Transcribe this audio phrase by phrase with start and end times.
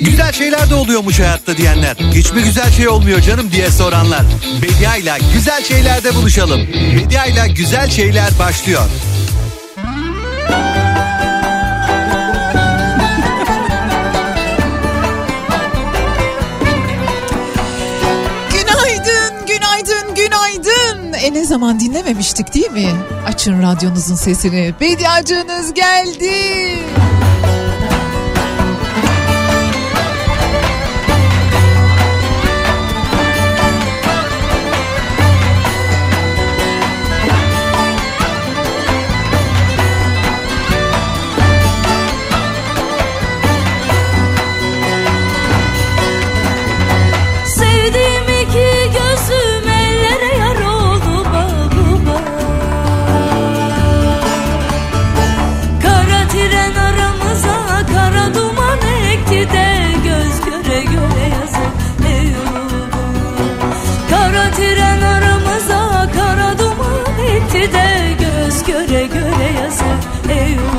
[0.00, 1.96] Güzel şeyler de oluyormuş hayatta diyenler.
[2.14, 4.22] Hiç mi güzel şey olmuyor canım diye soranlar.
[4.62, 6.60] Bedia ile güzel şeylerde buluşalım.
[6.96, 8.82] Bedia ile güzel şeyler başlıyor.
[18.52, 21.12] Günaydın, günaydın, günaydın.
[21.12, 22.88] E ne zaman dinlememiştik değil mi?
[23.26, 24.74] Açın radyonuzun sesini.
[24.80, 26.30] Bediacınız geldi.
[26.30, 27.09] Sevdiğim
[68.70, 69.98] göre göre yazar.
[70.30, 70.69] Ey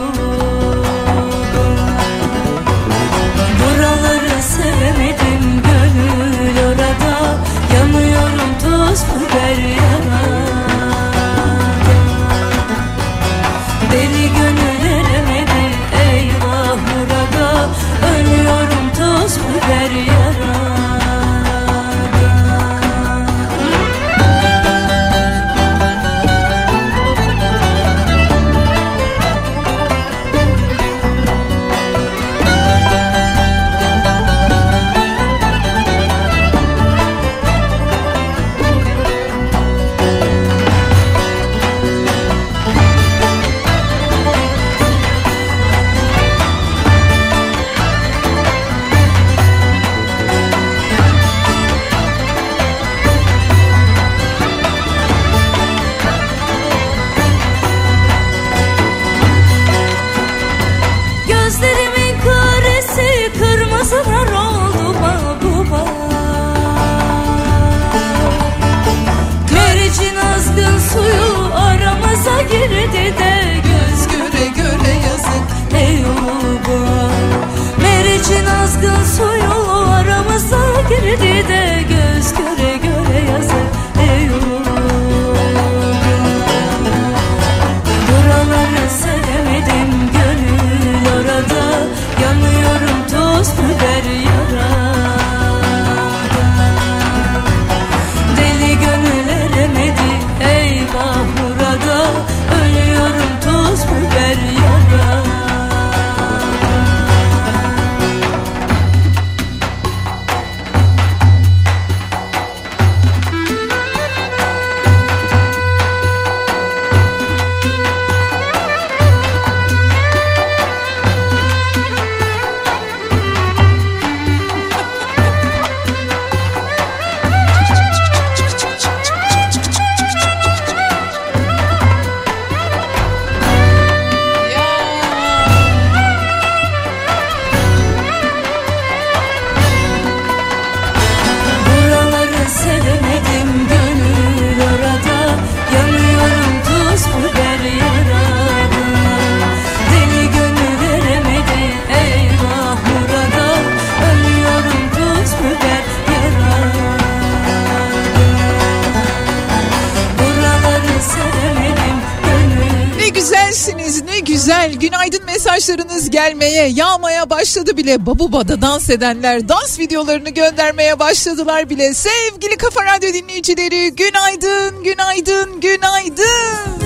[167.81, 168.05] bile.
[168.05, 171.93] Babuba'da dans edenler dans videolarını göndermeye başladılar bile.
[171.93, 176.81] Sevgili Kafa Radyo dinleyicileri günaydın, günaydın, günaydın.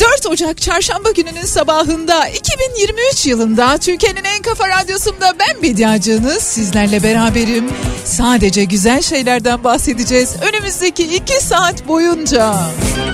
[0.00, 7.70] 4 Ocak çarşamba gününün sabahında 2023 yılında Türkiye'nin en kafa radyosunda ben Bediacınız sizlerle beraberim.
[8.04, 12.56] Sadece güzel şeylerden bahsedeceğiz önümüzdeki 2 saat boyunca.
[12.96, 13.11] Günaydın,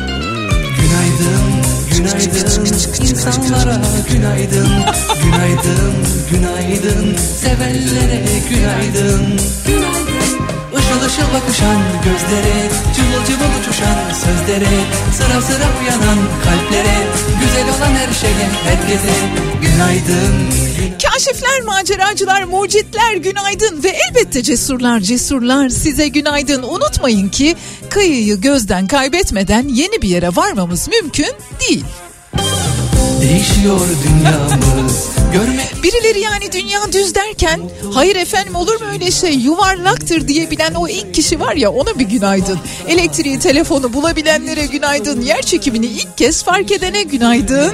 [1.98, 2.64] günaydın
[3.02, 3.80] insanlara
[4.12, 4.68] günaydın
[5.24, 5.94] Günaydın,
[6.30, 9.36] günaydın sevenlere günaydın
[10.78, 14.68] Işıl ışıl bakışan gözlere Cıvıl cıvıl uçuşan sözlere
[15.12, 16.98] Sıra sıra uyanan kalplere
[17.40, 19.14] Güzel olan her şeye herkese
[19.62, 20.34] Günaydın,
[21.02, 26.62] Kaşifler, maceracılar, mucitler günaydın ve elbette cesurlar, cesurlar size günaydın.
[26.62, 27.56] Unutmayın ki
[27.90, 31.84] kıyıyı gözden kaybetmeden yeni bir yere varmamız mümkün değil.
[33.20, 37.60] Değişiyor dünyamız Görmek Birileri yani dünya düz derken
[37.94, 42.04] hayır efendim olur mu öyle şey yuvarlaktır diyebilen o ilk kişi var ya ona bir
[42.04, 42.58] günaydın.
[42.88, 45.20] Elektriği telefonu bulabilenlere günaydın.
[45.20, 47.72] Yer çekimini ilk kez fark edene günaydın.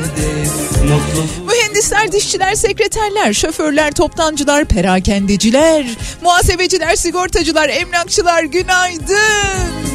[1.47, 5.87] Mühendisler, dişçiler, sekreterler, şoförler, toptancılar, perakendeciler,
[6.23, 9.94] muhasebeciler, sigortacılar, emlakçılar günaydın.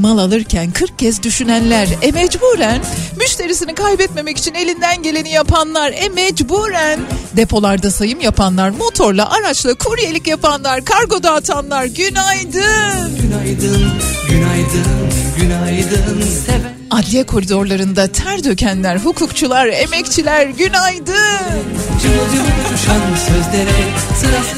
[0.00, 2.80] Mal alırken 40 kez düşünenler, e mecburen
[3.16, 7.00] müşterisini kaybetmemek için elinden geleni yapanlar, e mecburen
[7.36, 13.16] depolarda sayım yapanlar, motorla, araçla kuryelik yapanlar, kargo dağıtanlar günaydın.
[13.22, 13.92] Günaydın,
[14.28, 21.14] günaydın, günaydın Seven Adliye koridorlarında ter dökenler, hukukçular, emekçiler günaydın.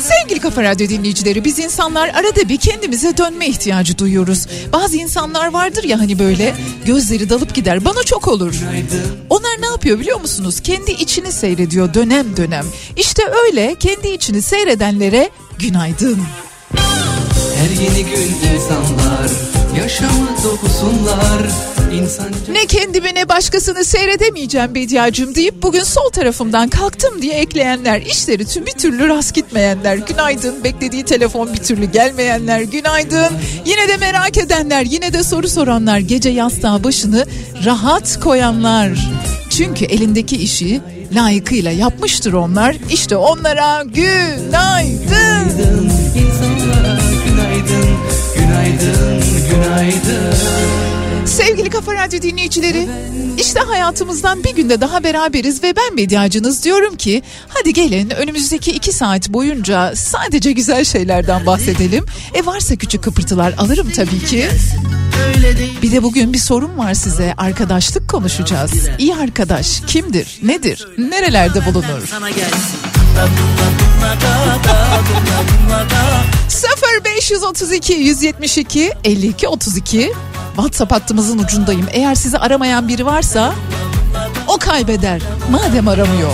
[0.00, 4.46] Sevgili Kafa Radyo dinleyicileri biz insanlar arada bir kendimize dönme ihtiyacı duyuyoruz.
[4.72, 8.54] Bazı insanlar vardır ya hani böyle gözleri dalıp gider bana çok olur.
[9.30, 10.60] Onlar ne yapıyor biliyor musunuz?
[10.60, 12.66] Kendi içini seyrediyor dönem dönem.
[12.96, 16.18] İşte öyle kendi içini seyredenlere günaydın.
[17.56, 21.42] Her yeni gün insanlar Yaşamı dokusunlar
[21.92, 28.46] İnsanca Ne kendimi ne başkasını seyredemeyeceğim Bediacığım deyip bugün sol tarafımdan kalktım diye ekleyenler, işleri
[28.46, 33.32] tüm bir türlü rast gitmeyenler, günaydın, beklediği telefon bir türlü gelmeyenler, günaydın,
[33.66, 37.26] yine de merak edenler, yine de soru soranlar, gece yastığa başını
[37.64, 38.90] rahat koyanlar.
[39.50, 40.80] Çünkü elindeki işi
[41.14, 42.76] layıkıyla yapmıştır onlar.
[42.90, 45.92] İşte onlara günaydın.
[51.26, 52.88] Sevgili Kafa Radyo dinleyicileri,
[53.38, 58.92] işte hayatımızdan bir günde daha beraberiz ve ben medyacınız diyorum ki hadi gelin önümüzdeki iki
[58.92, 62.06] saat boyunca sadece güzel şeylerden bahsedelim.
[62.34, 64.48] E varsa küçük kıpırtılar alırım tabii ki.
[65.82, 67.34] Bir de bugün bir sorun var size.
[67.36, 68.72] Arkadaşlık konuşacağız.
[68.98, 70.38] İyi arkadaş kimdir?
[70.42, 70.86] Nedir?
[70.98, 72.06] Nerelerde bulunur?
[72.10, 72.78] sana gelsin.
[77.04, 80.12] 0532 172 52 32
[80.56, 81.86] WhatsApp hattımızın ucundayım.
[81.92, 83.54] Eğer sizi aramayan biri varsa
[84.48, 85.22] o kaybeder.
[85.50, 86.32] Madem aramıyor.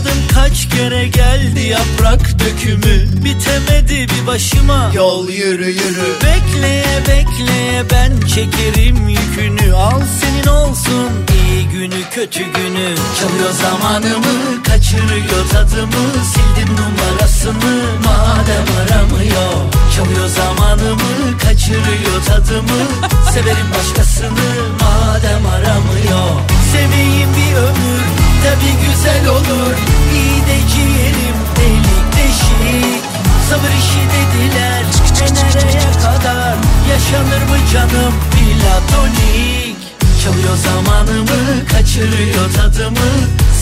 [0.00, 3.24] Saymadım kaç kere geldi yaprak dökümü.
[3.24, 4.92] Bitemedi bir başıma.
[4.94, 6.14] Yol yürü yürü.
[6.24, 9.74] Bekleye bekleye ben çekerim yükünü.
[9.74, 12.94] Al senin olsun iyi günü kötü günü.
[13.20, 16.24] Çalıyor zamanımı kaçırıyor tadımı.
[16.32, 19.52] Sildim numarasını madem aramıyor.
[19.96, 22.82] Çalıyor zamanımı kaçırıyor tadımı.
[23.32, 24.50] Severim başkasını
[24.80, 26.30] madem aramıyor.
[26.72, 29.76] Seveyim bir ömür tabi güzel olur
[30.14, 33.02] İyi de ciğerim delik deşik
[33.50, 34.84] Sabır işi dediler
[35.20, 36.56] e nereye kadar
[36.90, 39.76] Yaşanır mı canım platonik
[40.24, 43.10] Çalıyor zamanımı kaçırıyor tadımı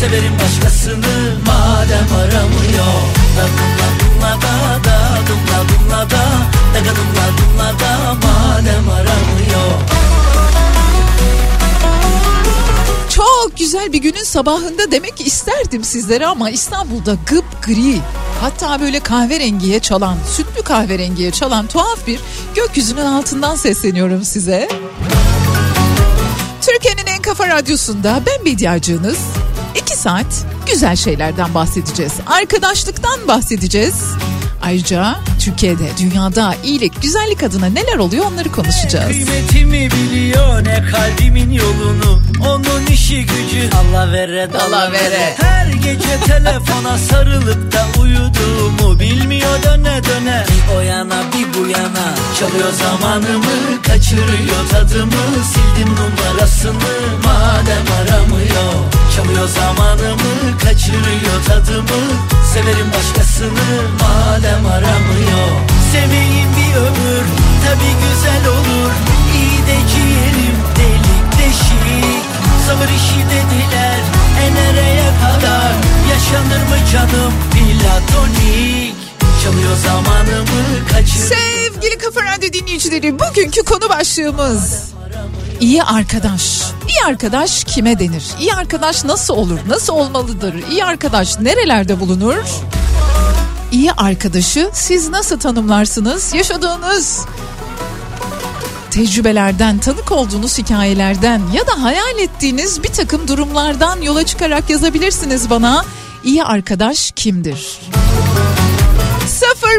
[0.00, 1.16] Severim başkasını
[1.46, 2.98] madem aramıyor
[3.36, 4.98] Da dumla dumla da da
[5.28, 6.24] dumla dumla da
[6.74, 10.17] Daga dumla dumla da madem aramıyor
[13.18, 18.00] Çok güzel bir günün sabahında demek isterdim sizlere ama İstanbul'da gıp gri
[18.40, 22.20] hatta böyle kahverengiye çalan sütlü kahverengiye çalan tuhaf bir
[22.54, 24.68] gökyüzünün altından sesleniyorum size.
[26.62, 29.18] Türkiye'nin en kafa radyosunda ben medyacınız.
[29.82, 32.12] İki saat güzel şeylerden bahsedeceğiz.
[32.26, 33.94] Arkadaşlıktan bahsedeceğiz.
[34.62, 39.06] Ayrıca Türkiye'de, dünyada iyilik, güzellik adına neler oluyor onları konuşacağız.
[39.06, 42.22] Kıymetimi biliyor ne kalbimin yolunu.
[42.48, 45.34] Onun işi gücü Allah vere dala vere.
[45.40, 50.44] Her gece telefona sarılıp da uyuduğumu Bilmiyor döne döne.
[50.48, 52.14] Bir o yana bir bu yana.
[52.38, 55.44] Çalıyor zamanımı kaçırıyor tadımı.
[55.52, 56.74] Sildim numarasını
[57.24, 58.72] madem aramıyor
[59.18, 62.02] Çalıyor zamanımı kaçırıyor tadımı.
[62.54, 63.68] Severim başkasını
[64.00, 65.50] madem aramıyor.
[65.92, 67.24] Seveyim bir ömür
[67.64, 68.92] tabi güzel olur.
[69.34, 72.24] İyi de ciğerim delik deşik.
[72.66, 74.00] Sabır işi dediler
[74.42, 75.72] e nereye kadar.
[76.10, 78.94] Yaşanır mı canım platonik?
[79.44, 84.88] Çalıyor zamanımı kaçırıyor Sevgili Kafa Radyo dinleyicileri bugünkü konu başlığımız
[85.60, 86.62] İyi arkadaş.
[86.88, 88.24] İyi arkadaş kime denir?
[88.40, 89.58] İyi arkadaş nasıl olur?
[89.68, 90.54] Nasıl olmalıdır?
[90.70, 92.36] İyi arkadaş nerelerde bulunur?
[93.72, 96.34] İyi arkadaşı siz nasıl tanımlarsınız?
[96.34, 97.26] Yaşadığınız
[98.90, 105.84] tecrübelerden, tanık olduğunuz hikayelerden ya da hayal ettiğiniz bir takım durumlardan yola çıkarak yazabilirsiniz bana.
[106.24, 107.80] İyi arkadaş kimdir?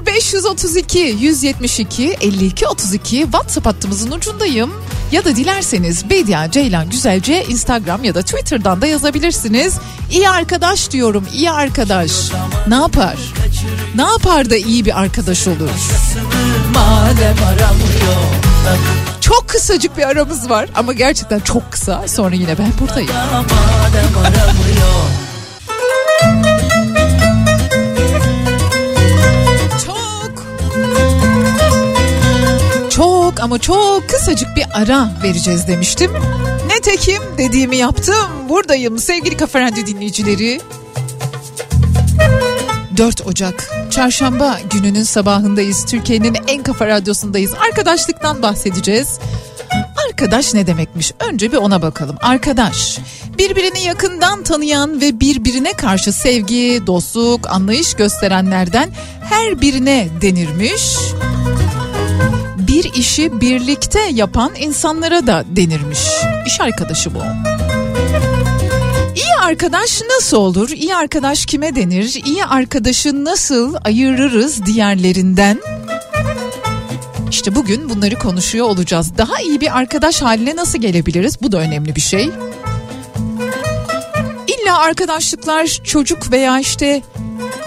[0.05, 4.71] 0532 172 52 32 WhatsApp hattımızın ucundayım.
[5.11, 9.77] Ya da dilerseniz Bedia Ceylan Güzelce Instagram ya da Twitter'dan da yazabilirsiniz.
[10.11, 12.11] İyi arkadaş diyorum iyi arkadaş.
[12.67, 13.15] Ne yapar?
[13.95, 15.69] Ne yapar da iyi bir arkadaş olur?
[19.21, 22.07] Çok kısacık bir aramız var ama gerçekten çok kısa.
[22.07, 23.09] Sonra yine ben buradayım.
[33.41, 36.11] Ama çok kısacık bir ara vereceğiz demiştim.
[36.67, 38.49] Netekim dediğimi yaptım.
[38.49, 40.61] Buradayım sevgili Kafa Radyo dinleyicileri.
[42.97, 45.85] 4 Ocak Çarşamba gününün sabahındayız.
[45.85, 47.53] Türkiye'nin en kafa radyosundayız.
[47.53, 49.19] Arkadaşlıktan bahsedeceğiz.
[50.07, 51.13] Arkadaş ne demekmiş?
[51.19, 52.15] Önce bir ona bakalım.
[52.21, 52.99] Arkadaş,
[53.37, 58.89] birbirini yakından tanıyan ve birbirine karşı sevgi, dostluk, anlayış gösterenlerden
[59.21, 60.97] her birine denirmiş.
[62.79, 65.99] Bir işi birlikte yapan insanlara da denirmiş.
[66.45, 67.19] İş arkadaşı bu.
[69.15, 70.69] İyi arkadaş nasıl olur?
[70.69, 72.21] İyi arkadaş kime denir?
[72.25, 75.61] İyi arkadaşı nasıl ayırırız diğerlerinden?
[77.29, 79.17] İşte bugün bunları konuşuyor olacağız.
[79.17, 81.41] Daha iyi bir arkadaş haline nasıl gelebiliriz?
[81.41, 82.29] Bu da önemli bir şey.
[84.47, 87.01] İlla arkadaşlıklar çocuk veya işte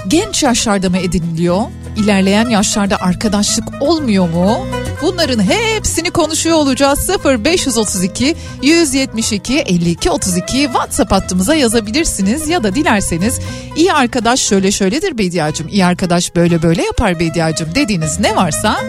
[0.08, 1.62] genç yaşlarda mı ediniliyor?
[1.96, 4.66] İlerleyen yaşlarda arkadaşlık olmuyor mu?
[5.02, 6.98] Bunların hepsini konuşuyor olacağız.
[6.98, 13.38] 0 532 172 52 32 WhatsApp hattımıza yazabilirsiniz ya da dilerseniz
[13.76, 18.80] iyi arkadaş şöyle şöyledir Bediacım, iyi arkadaş böyle böyle yapar Bediacım dediğiniz ne varsa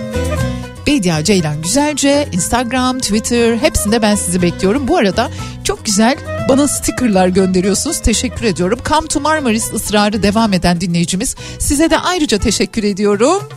[0.88, 4.88] Bedia Ceylan Güzelce, Instagram, Twitter hepsinde ben sizi bekliyorum.
[4.88, 5.30] Bu arada
[5.64, 6.18] çok güzel
[6.50, 8.00] bana stickerlar gönderiyorsunuz.
[8.00, 8.80] Teşekkür ediyorum.
[8.90, 11.36] Come to Marmaris ısrarı devam eden dinleyicimiz.
[11.60, 13.50] Size de ayrıca teşekkür ediyorum.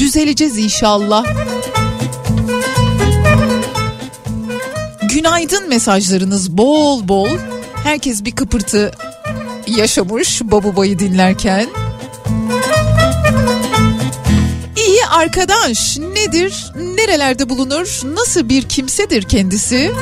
[0.00, 1.24] Düzeleceğiz inşallah.
[5.14, 7.28] Günaydın mesajlarınız bol bol.
[7.84, 8.92] Herkes bir kıpırtı
[9.66, 11.66] yaşamış Babubayı dinlerken.
[14.76, 16.72] İyi arkadaş nedir?
[16.96, 18.00] Nerelerde bulunur?
[18.04, 19.92] Nasıl bir kimsedir kendisi?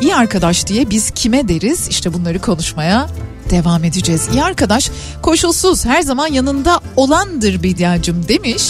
[0.00, 1.88] İyi arkadaş diye biz kime deriz?
[1.88, 3.08] İşte bunları konuşmaya
[3.50, 4.28] devam edeceğiz.
[4.32, 4.90] İyi arkadaş
[5.22, 8.62] koşulsuz her zaman yanında olandır Bediacım demiş.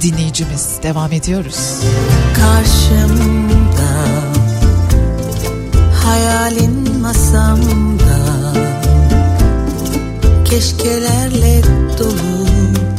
[0.00, 0.78] Bir dinleyicimiz.
[0.82, 1.56] Devam ediyoruz.
[2.36, 3.92] Karşımda
[6.04, 8.52] Hayalin masamda
[10.44, 11.62] Keşkelerle
[11.98, 12.46] dolu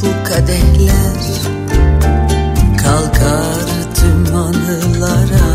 [0.02, 1.22] bu kadehler.
[2.82, 5.52] Kalkar tüm anılara.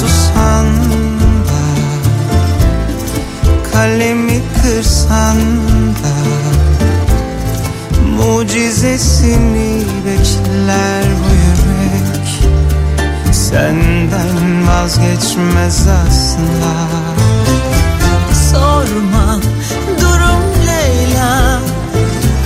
[0.00, 0.66] Susan
[1.46, 1.62] da
[3.72, 5.36] Kalemi kırsan
[6.02, 6.75] da
[8.16, 12.52] Mucizesini bekler bu yürek.
[13.34, 16.76] Senden vazgeçmez asla
[18.50, 19.40] Sorma
[20.00, 21.60] durum Leyla.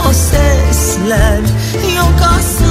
[0.09, 1.41] O sesler
[1.97, 2.70] yok aslında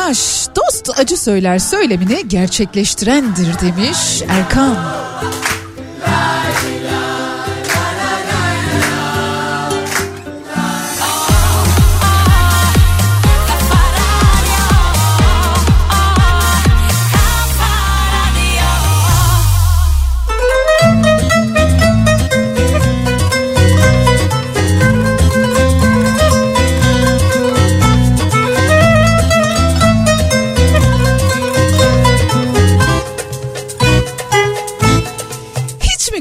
[0.00, 4.99] Arkadaş dost acı söyler söylemini gerçekleştirendir demiş Erkan.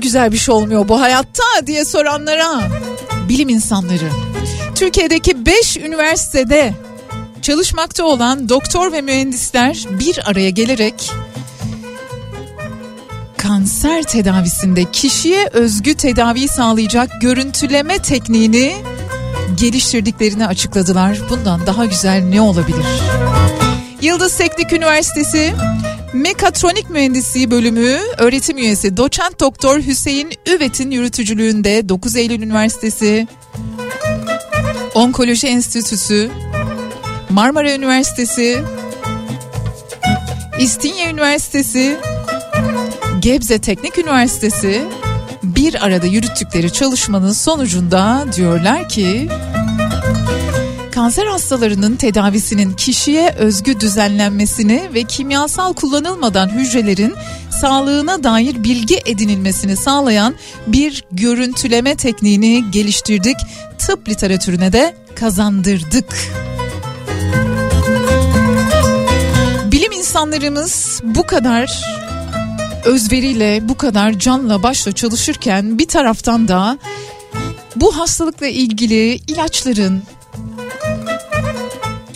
[0.10, 2.62] Güzel bir şey olmuyor bu hayatta diye soranlara
[3.30, 4.10] bilim insanları
[4.76, 6.74] Türkiye'deki 5 üniversitede
[7.42, 11.12] çalışmakta olan doktor ve mühendisler bir araya gelerek
[13.38, 18.76] kanser tedavisinde kişiye özgü tedavi sağlayacak görüntüleme tekniğini
[19.56, 21.18] geliştirdiklerini açıkladılar.
[21.30, 22.86] Bundan daha güzel ne olabilir?
[24.02, 25.54] Yıldız Teknik Üniversitesi
[26.14, 33.28] Mekatronik Mühendisliği Bölümü öğretim üyesi doçent doktor Hüseyin Üvet'in yürütücülüğünde 9 Eylül Üniversitesi
[34.96, 36.30] Onkoloji Enstitüsü
[37.30, 38.64] Marmara Üniversitesi
[40.60, 41.98] İstinye Üniversitesi
[43.22, 44.84] Gebze Teknik Üniversitesi
[45.44, 49.30] bir arada yürüttükleri çalışmanın sonucunda diyorlar ki
[51.00, 57.16] kanser hastalarının tedavisinin kişiye özgü düzenlenmesini ve kimyasal kullanılmadan hücrelerin
[57.62, 60.36] sağlığına dair bilgi edinilmesini sağlayan
[60.68, 63.36] bir görüntüleme tekniğini geliştirdik.
[63.78, 66.16] Tıp literatürüne de kazandırdık.
[69.72, 71.84] Bilim insanlarımız bu kadar
[72.86, 76.78] özveriyle, bu kadar canla başla çalışırken bir taraftan da
[77.76, 80.04] bu hastalıkla ilgili ilaçların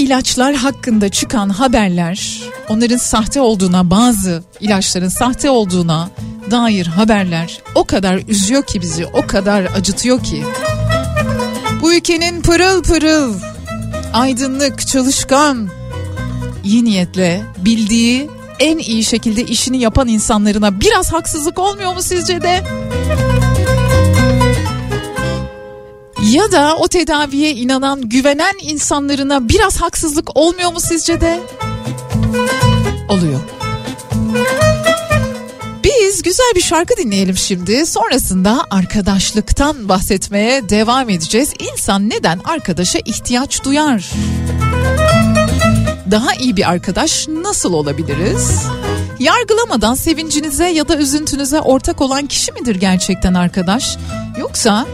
[0.04, 6.10] ilaçlar hakkında çıkan haberler, onların sahte olduğuna, bazı ilaçların sahte olduğuna
[6.52, 10.44] dair haberler o kadar üzüyor ki bizi, o kadar acıtıyor ki.
[11.82, 13.36] Bu ülkenin pırıl pırıl,
[14.14, 15.70] aydınlık, çalışkan,
[16.64, 22.64] iyi niyetle bildiği en iyi şekilde işini yapan insanlarına biraz haksızlık olmuyor mu sizce de?
[26.32, 31.40] Ya da o tedaviye inanan, güvenen insanlarına biraz haksızlık olmuyor mu sizce de?
[33.10, 33.40] Oluyor.
[35.84, 37.86] Biz güzel bir şarkı dinleyelim şimdi.
[37.86, 41.54] Sonrasında arkadaşlıktan bahsetmeye devam edeceğiz.
[41.72, 44.12] İnsan neden arkadaşa ihtiyaç duyar?
[46.12, 48.66] Daha iyi bir arkadaş nasıl olabiliriz?
[49.20, 53.98] Yargılamadan sevincinize ya da üzüntünüze ortak olan kişi midir gerçekten arkadaş?
[54.40, 54.86] Yoksa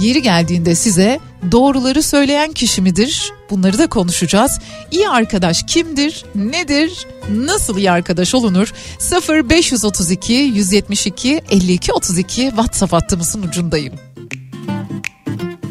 [0.00, 1.20] yeri geldiğinde size
[1.52, 3.32] doğruları söyleyen kişi midir?
[3.50, 4.58] Bunları da konuşacağız.
[4.90, 6.24] İyi arkadaş kimdir?
[6.34, 7.06] Nedir?
[7.30, 8.72] Nasıl iyi arkadaş olunur?
[8.98, 13.94] 0 532 172 52 32 WhatsApp hattımızın ucundayım.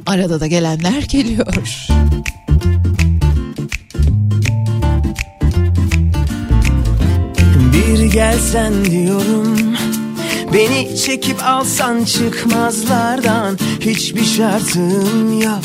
[0.06, 1.48] Arada da gelenler geliyor.
[7.74, 9.69] Bir gelsen diyorum
[10.54, 15.64] Beni çekip alsan çıkmazlardan Hiçbir şartım yok.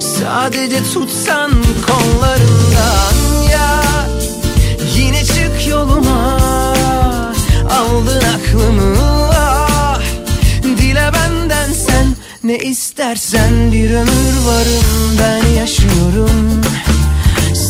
[0.00, 1.50] Sadece tutsan
[1.86, 3.14] kollarından
[3.52, 3.82] ya.
[4.96, 6.38] Yine çık yoluma
[7.70, 8.96] Aldın aklımı.
[9.32, 10.00] Ah
[10.62, 12.06] Dile benden sen
[12.44, 16.60] ne istersen Bir ömür varım ben yaşıyorum.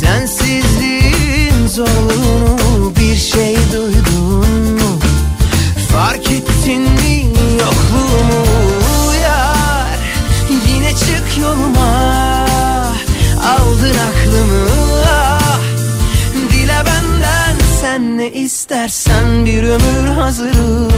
[0.00, 4.83] Sensizliğin zorluğunu bir şey duydun mu?
[5.94, 7.26] Fark ettin mi
[7.60, 8.44] yokluğumu?
[9.22, 9.98] Yar
[10.68, 12.14] Yine çık yoluma.
[13.44, 14.68] Aldın aklımı.
[15.08, 15.60] Ah.
[16.50, 20.92] Dile benden sen ne istersen bir ömür hazırım.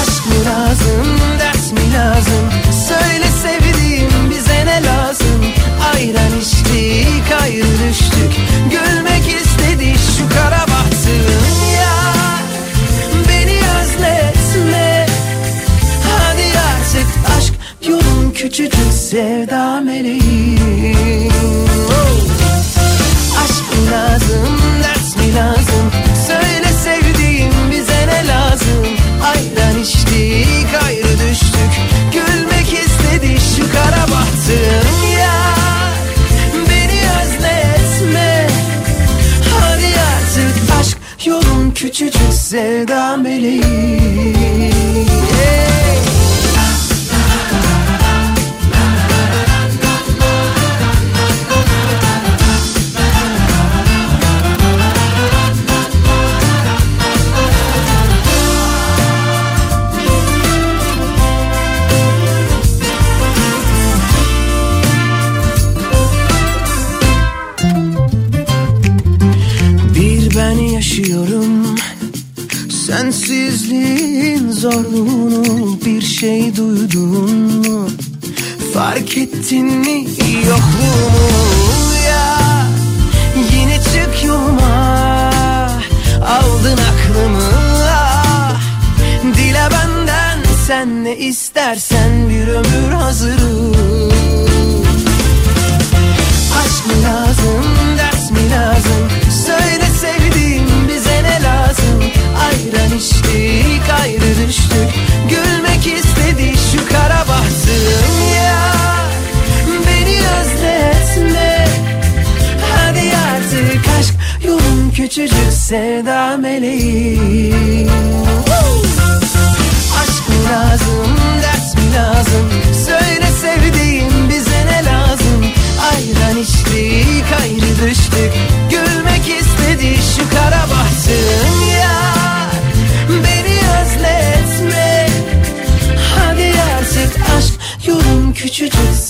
[0.00, 2.50] Aşk mı lazım, ders mi lazım?
[2.88, 5.44] Söyle sevdiğim bize ne lazım?
[5.94, 8.49] Ayran içtik, ayrı düştük
[19.10, 21.32] sevda meleğim
[23.42, 25.90] Aşk mı lazım, ders mi lazım?
[26.26, 28.86] Söyle sevdiğim bize ne lazım?
[29.24, 31.72] Ayran içtik, ayrı düştük.
[32.12, 35.40] Gülmek istedi şu kara bahtım ya.
[36.70, 38.46] Beni özletme
[39.60, 44.69] Hadi artık aşk yolun küçücük sevda meleği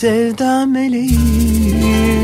[0.01, 2.20] sevda meleğim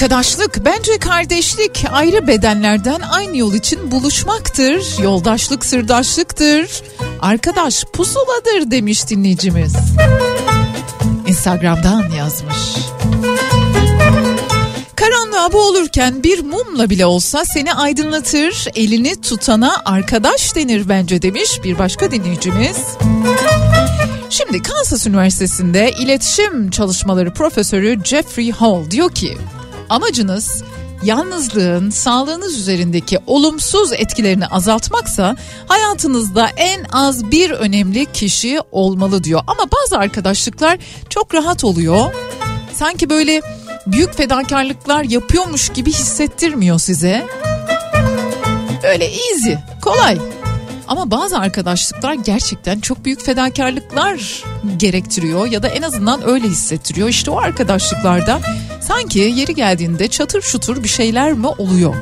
[0.00, 5.02] Arkadaşlık bence kardeşlik ayrı bedenlerden aynı yol için buluşmaktır.
[5.02, 6.82] Yoldaşlık sırdaşlıktır.
[7.20, 9.72] Arkadaş pusuladır demiş dinleyicimiz.
[11.26, 12.56] Instagram'dan yazmış.
[14.96, 18.66] Karanlığa boğulurken bir mumla bile olsa seni aydınlatır.
[18.74, 22.78] Elini tutana arkadaş denir bence demiş bir başka dinleyicimiz.
[24.30, 29.38] Şimdi Kansas Üniversitesi'nde iletişim çalışmaları profesörü Jeffrey Hall diyor ki
[29.90, 30.62] amacınız
[31.02, 35.36] yalnızlığın sağlığınız üzerindeki olumsuz etkilerini azaltmaksa
[35.68, 39.42] hayatınızda en az bir önemli kişi olmalı diyor.
[39.46, 42.14] Ama bazı arkadaşlıklar çok rahat oluyor.
[42.74, 43.42] Sanki böyle
[43.86, 47.26] büyük fedakarlıklar yapıyormuş gibi hissettirmiyor size.
[48.84, 50.18] Öyle easy, kolay.
[50.90, 54.44] Ama bazı arkadaşlıklar gerçekten çok büyük fedakarlıklar
[54.76, 57.08] gerektiriyor ya da en azından öyle hissettiriyor.
[57.08, 58.40] İşte o arkadaşlıklarda
[58.80, 61.94] sanki yeri geldiğinde çatır çutur bir şeyler mi oluyor?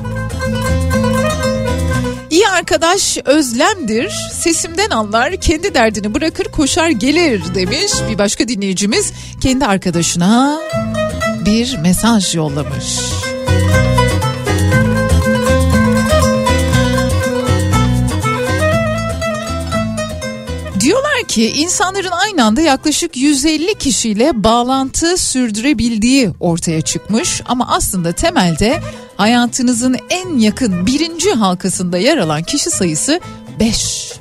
[2.29, 4.13] İyi arkadaş özlemdir.
[4.33, 10.59] Sesimden anlar, kendi derdini bırakır koşar gelir demiş bir başka dinleyicimiz kendi arkadaşına
[11.45, 12.99] bir mesaj yollamış.
[21.29, 28.81] Ki insanların aynı anda yaklaşık 150 kişiyle bağlantı sürdürebildiği ortaya çıkmış ama aslında temelde
[29.17, 33.19] hayatınızın en yakın birinci halkasında yer alan kişi sayısı
[33.59, 34.13] 5.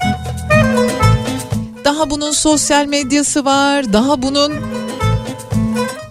[1.84, 4.52] Daha bunun sosyal medyası var, daha bunun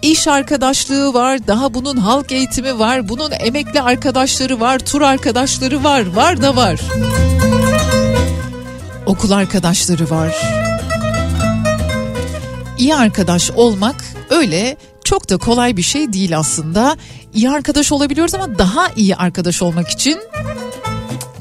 [0.02, 6.14] iş arkadaşlığı var, daha bunun halk eğitimi var, bunun emekli arkadaşları var, tur arkadaşları var,
[6.14, 6.80] var da var.
[9.06, 10.67] Okul arkadaşları var.
[12.78, 16.96] İyi arkadaş olmak öyle çok da kolay bir şey değil aslında.
[17.34, 20.18] İyi arkadaş olabiliyoruz ama daha iyi arkadaş olmak için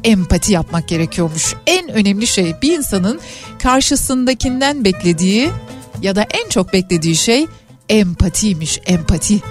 [0.03, 1.55] empati yapmak gerekiyormuş.
[1.67, 3.19] En önemli şey bir insanın
[3.59, 5.49] karşısındakinden beklediği
[6.01, 7.45] ya da en çok beklediği şey
[7.89, 9.41] empatiymiş, empati.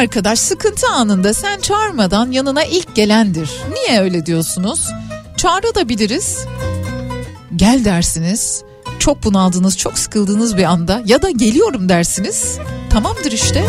[0.00, 3.50] Arkadaş sıkıntı anında sen çağırmadan yanına ilk gelendir.
[3.72, 4.90] Niye öyle diyorsunuz?
[5.36, 6.44] Çağırabiliriz.
[7.56, 8.62] Gel dersiniz.
[8.98, 12.58] Çok bunaldınız, çok sıkıldığınız bir anda ya da geliyorum dersiniz.
[12.90, 13.64] Tamamdır işte.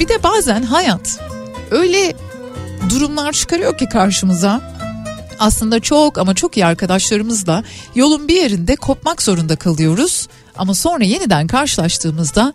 [0.00, 1.18] Bir de bazen hayat
[1.70, 2.14] öyle
[2.90, 4.60] durumlar çıkarıyor ki karşımıza.
[5.38, 10.28] Aslında çok ama çok iyi arkadaşlarımızla yolun bir yerinde kopmak zorunda kalıyoruz.
[10.56, 12.54] Ama sonra yeniden karşılaştığımızda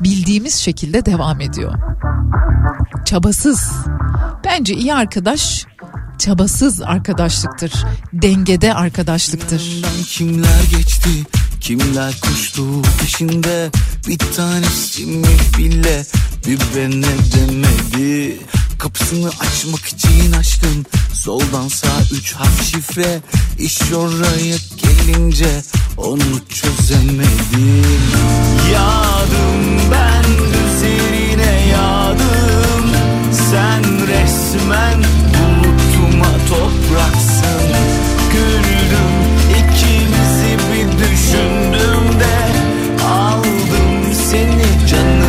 [0.00, 1.74] bildiğimiz şekilde devam ediyor.
[3.04, 3.72] Çabasız.
[4.44, 5.66] Bence iyi arkadaş
[6.18, 7.72] çabasız arkadaşlıktır.
[8.12, 9.82] Dengede arkadaşlıktır.
[10.08, 11.08] Kimler geçti
[11.66, 13.70] kimler koştu peşinde
[14.08, 15.26] bir tanesi mi
[15.58, 16.04] bile
[16.46, 18.36] bir bene demedi
[18.78, 23.20] Kapısını açmak için aşkın Soldan sağ üç harf şifre.
[23.58, 25.62] İş oraya gelince
[25.96, 27.84] Onu çözemedim.
[28.72, 30.24] Yağdım ben
[30.66, 32.90] üzerine yağdım
[33.50, 37.70] Sen resmen bulutuma topraksın.
[38.32, 39.16] Güldüm
[39.50, 42.48] ikimizi bir düşündüm de
[43.04, 45.25] Aldım seni canını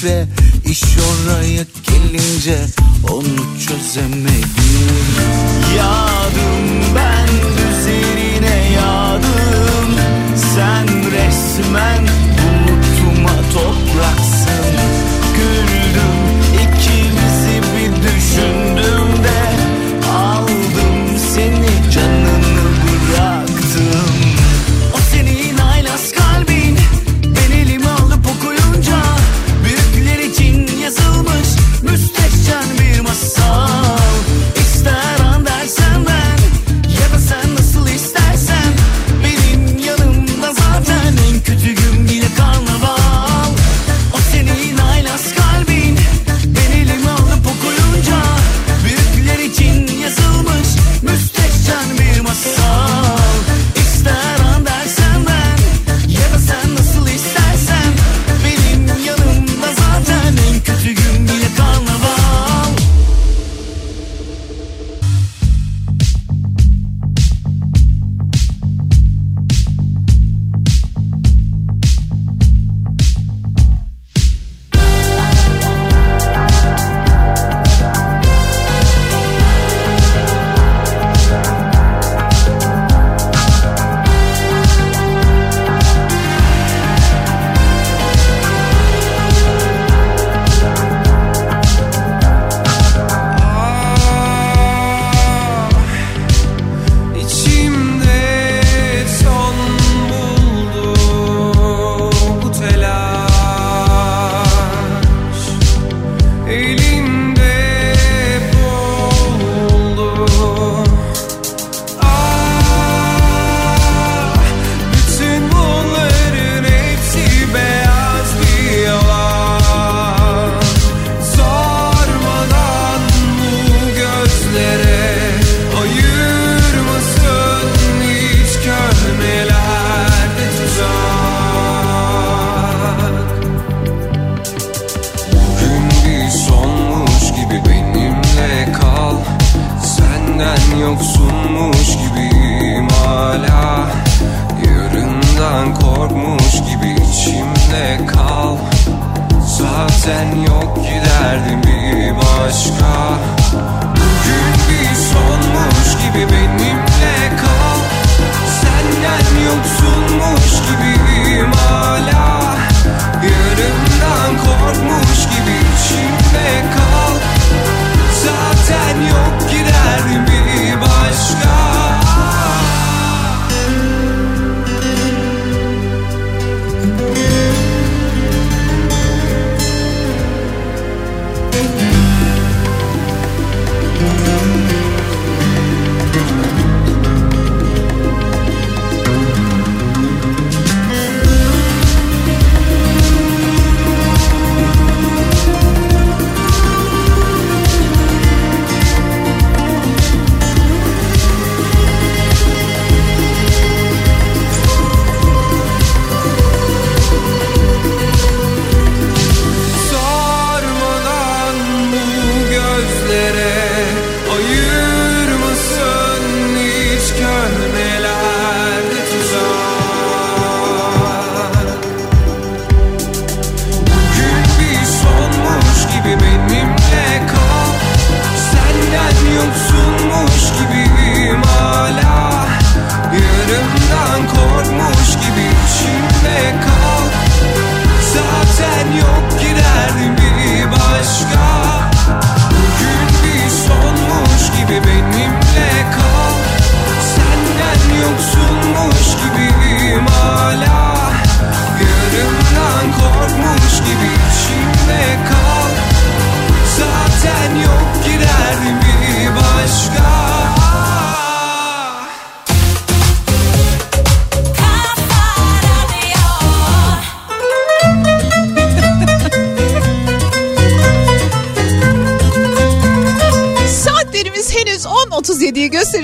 [0.00, 0.26] şifre
[0.70, 2.66] İş oraya gelince
[3.10, 4.44] Onu çözemedim.
[5.76, 7.09] Yağdım ben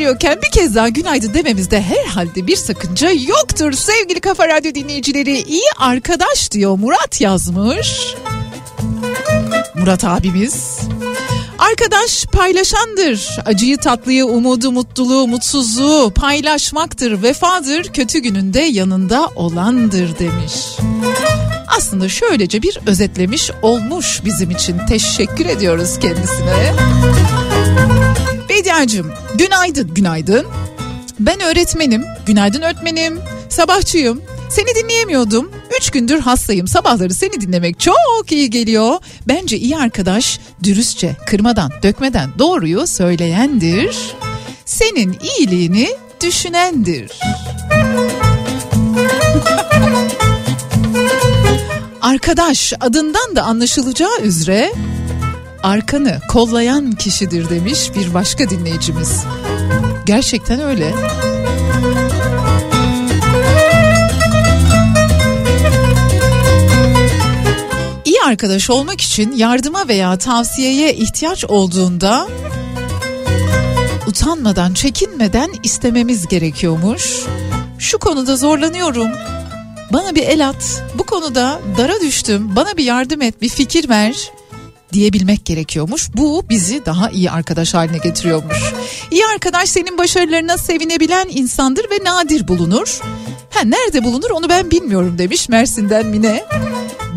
[0.06, 3.72] 10.37'yi gösteriyorken bir kez daha günaydın dememizde herhalde bir sakınca yoktur.
[3.72, 8.14] Sevgili Kafa Radyo dinleyicileri iyi arkadaş diyor Murat yazmış.
[9.74, 10.78] Murat abimiz.
[11.58, 13.38] Arkadaş paylaşandır.
[13.46, 17.22] Acıyı tatlıyı, umudu, mutluluğu, mutsuzluğu paylaşmaktır.
[17.22, 20.54] Vefadır, kötü gününde yanında olandır demiş.
[21.76, 24.78] Aslında şöylece bir özetlemiş olmuş bizim için.
[24.88, 26.74] Teşekkür ediyoruz kendisine.
[28.66, 30.46] Bediacığım günaydın günaydın.
[31.20, 32.04] Ben öğretmenim.
[32.26, 33.18] Günaydın öğretmenim.
[33.48, 34.22] Sabahçıyım.
[34.50, 35.50] Seni dinleyemiyordum.
[35.80, 36.68] Üç gündür hastayım.
[36.68, 38.98] Sabahları seni dinlemek çok iyi geliyor.
[39.28, 43.96] Bence iyi arkadaş dürüstçe, kırmadan, dökmeden doğruyu söyleyendir.
[44.64, 45.88] Senin iyiliğini
[46.22, 47.20] düşünendir.
[52.02, 54.72] Arkadaş adından da anlaşılacağı üzere
[55.66, 59.24] arkanı kollayan kişidir demiş bir başka dinleyicimiz.
[60.06, 60.94] Gerçekten öyle.
[68.04, 72.28] İyi arkadaş olmak için yardıma veya tavsiyeye ihtiyaç olduğunda
[74.06, 77.22] utanmadan, çekinmeden istememiz gerekiyormuş.
[77.78, 79.08] Şu konuda zorlanıyorum.
[79.92, 80.82] Bana bir el at.
[80.98, 82.56] Bu konuda dara düştüm.
[82.56, 84.30] Bana bir yardım et, bir fikir ver
[84.96, 86.08] diyebilmek gerekiyormuş.
[86.16, 88.56] Bu bizi daha iyi arkadaş haline getiriyormuş.
[89.10, 93.00] İyi arkadaş senin başarılarına sevinebilen insandır ve nadir bulunur.
[93.50, 96.44] Ha nerede bulunur onu ben bilmiyorum demiş Mersin'den Mine.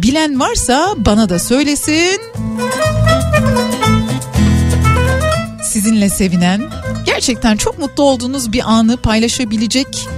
[0.02, 2.22] Bilen varsa bana da söylesin.
[5.64, 6.70] Sizinle sevinen,
[7.06, 10.10] gerçekten çok mutlu olduğunuz bir anı paylaşabilecek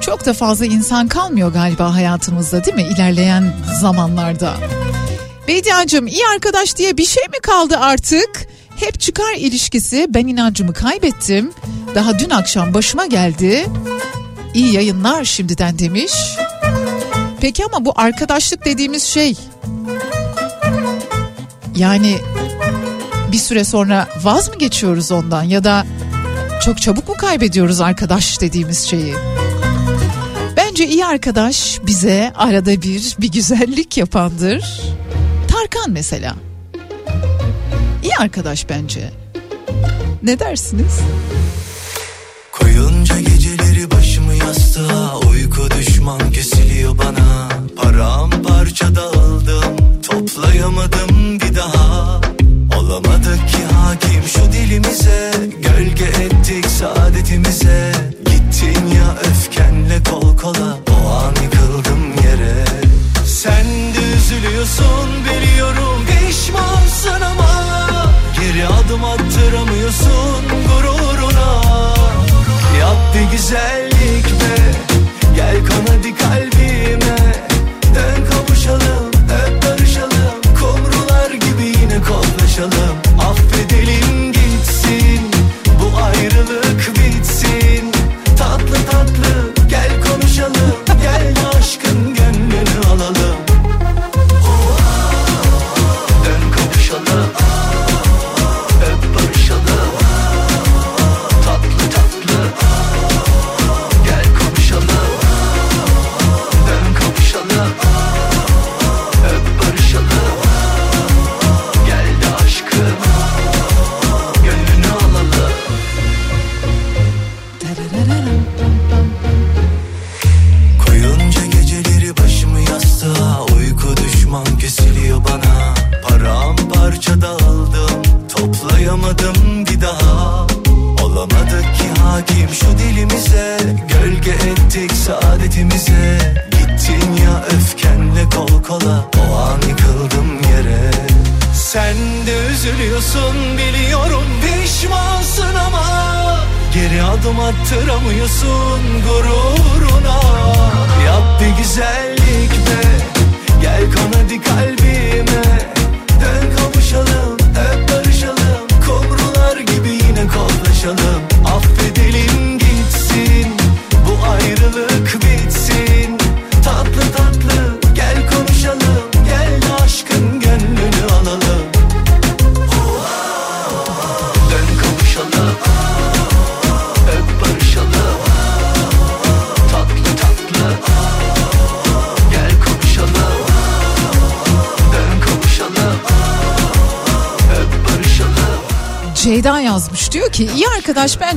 [0.00, 4.54] çok da fazla insan kalmıyor galiba hayatımızda değil mi ilerleyen zamanlarda.
[5.48, 8.46] Bediacığım iyi arkadaş diye bir şey mi kaldı artık?
[8.76, 11.52] Hep çıkar ilişkisi ben inancımı kaybettim.
[11.94, 13.66] Daha dün akşam başıma geldi.
[14.54, 16.12] İyi yayınlar şimdiden demiş.
[17.40, 19.36] Peki ama bu arkadaşlık dediğimiz şey
[21.76, 22.18] yani
[23.32, 25.86] bir süre sonra vaz mı geçiyoruz ondan ya da
[26.64, 29.14] çok çabuk mu kaybediyoruz arkadaş dediğimiz şeyi?
[30.56, 34.80] Bence iyi arkadaş bize arada bir bir güzellik yapandır.
[35.64, 36.34] Tarkan mesela.
[38.02, 39.10] İyi arkadaş bence.
[40.22, 41.00] Ne dersiniz?
[42.52, 52.20] Koyunca geceleri başımı yastığa Uyku düşman kesiliyor bana Paramparça dağıldım Toplayamadım bir daha
[52.78, 57.92] Olamadık ki hakim şu dilimize Gölge ettik saadetimize
[58.24, 60.93] Gittin ya öfkenle kol kola
[64.64, 67.50] üzülüyorsun biliyorum Pişmansın ama
[68.40, 71.62] Geri adım attıramıyorsun gururuna.
[72.80, 74.72] Yap bir güzellik be
[75.36, 76.43] Gel kon hadi kalbime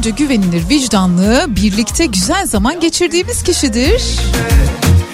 [0.08, 4.04] bence güvenilir, vicdanlı, birlikte güzel zaman geçirdiğimiz kişidir.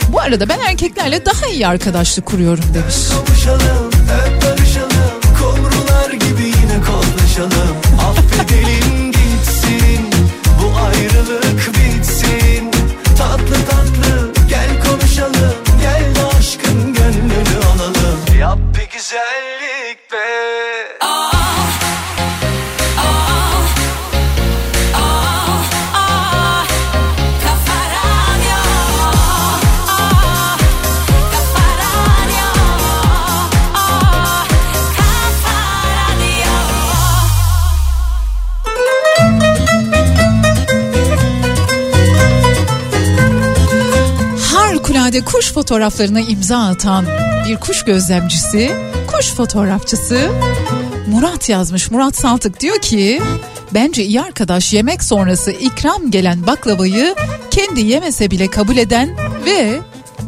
[0.09, 2.95] Bu arada ben erkeklerle daha iyi arkadaşlık kuruyorum demiş.
[3.09, 3.82] Kavuşalım
[45.33, 47.05] kuş fotoğraflarına imza atan
[47.47, 48.71] bir kuş gözlemcisi,
[49.07, 50.29] kuş fotoğrafçısı
[51.07, 51.91] Murat yazmış.
[51.91, 53.21] Murat Saltık diyor ki
[53.73, 57.15] bence iyi arkadaş yemek sonrası ikram gelen baklavayı
[57.51, 59.79] kendi yemese bile kabul eden ve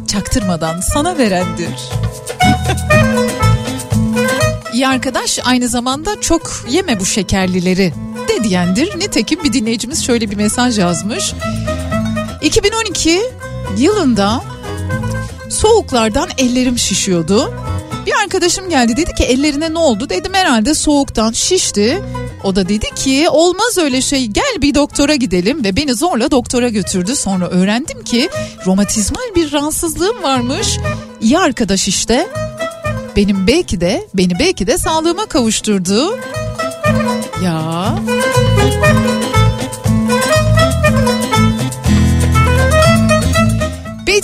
[0.06, 1.68] çaktırmadan sana verendir.
[4.72, 7.92] İyi arkadaş aynı zamanda çok yeme bu şekerlileri
[8.28, 8.98] de diyendir.
[8.98, 11.32] Nitekim bir dinleyicimiz şöyle bir mesaj yazmış.
[12.42, 13.20] 2012
[13.78, 14.55] yılında
[15.56, 17.54] soğuklardan ellerim şişiyordu.
[18.06, 20.08] Bir arkadaşım geldi dedi ki ellerine ne oldu?
[20.08, 22.02] Dedim herhalde soğuktan şişti.
[22.44, 26.68] O da dedi ki olmaz öyle şey gel bir doktora gidelim ve beni zorla doktora
[26.68, 27.16] götürdü.
[27.16, 28.28] Sonra öğrendim ki
[28.66, 30.78] romatizmal bir rahatsızlığım varmış.
[31.20, 32.28] İyi arkadaş işte.
[33.16, 36.18] Benim belki de beni belki de sağlığıma kavuşturdu.
[37.44, 37.94] Ya.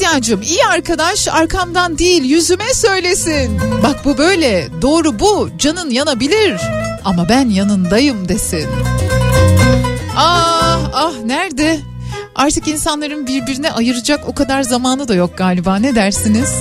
[0.03, 3.61] Bediacığım iyi arkadaş arkamdan değil yüzüme söylesin.
[3.83, 6.61] Bak bu böyle doğru bu canın yanabilir
[7.05, 8.67] ama ben yanındayım desin.
[10.17, 11.81] Ah ah nerede?
[12.35, 16.55] Artık insanların birbirine ayıracak o kadar zamanı da yok galiba ne dersiniz?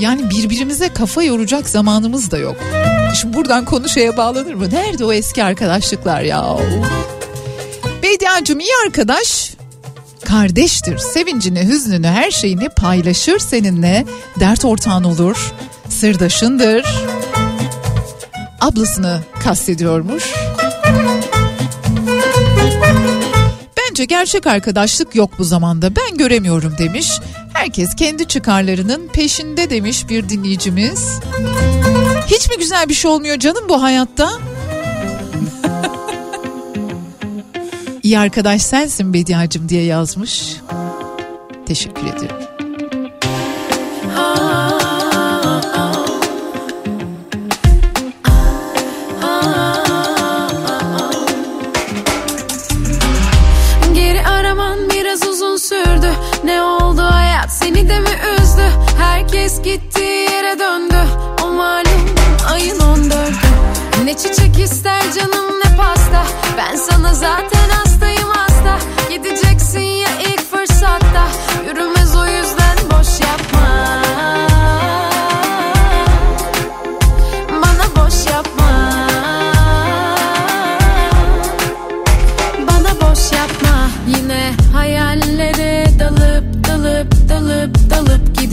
[0.00, 2.56] Yani birbirimize kafa yoracak zamanımız da yok.
[3.20, 4.70] Şimdi buradan konu şeye bağlanır mı?
[4.70, 6.56] Nerede o eski arkadaşlıklar ya?
[8.02, 9.55] Bediacığım iyi arkadaş
[10.26, 10.98] kardeştir.
[10.98, 14.04] Sevincini, hüznünü, her şeyini paylaşır seninle.
[14.40, 15.54] Dert ortağın olur.
[15.88, 16.86] Sırdaşındır.
[18.60, 20.24] Ablasını kastediyormuş.
[23.76, 25.96] Bence gerçek arkadaşlık yok bu zamanda.
[25.96, 27.20] Ben göremiyorum demiş.
[27.52, 31.20] Herkes kendi çıkarlarının peşinde demiş bir dinleyicimiz.
[32.26, 34.30] Hiç mi güzel bir şey olmuyor canım bu hayatta?
[38.06, 40.56] İyi arkadaş sensin Bediacım diye yazmış.
[41.66, 42.36] Teşekkür ederim.
[53.94, 56.10] Geri araman biraz uzun sürdü.
[56.44, 57.52] Ne oldu hayat?
[57.52, 58.70] Seni de mi üzdü?
[58.98, 60.98] Herkes gittiği yere döndü.
[61.44, 62.14] O malum
[62.52, 63.46] ayın on dördü.
[64.04, 66.22] Ne çiçek ister canım ne pasta.
[66.58, 67.85] Ben sana zaten hasta
[69.10, 71.26] Gideceksin ya ilk fırsatta.
[71.66, 73.68] Yürümez o yüzden boş yapma.
[77.62, 78.70] Bana boş yapma.
[82.58, 83.90] Bana boş yapma.
[84.06, 87.85] Yine hayallere dalıp dalıp dalıp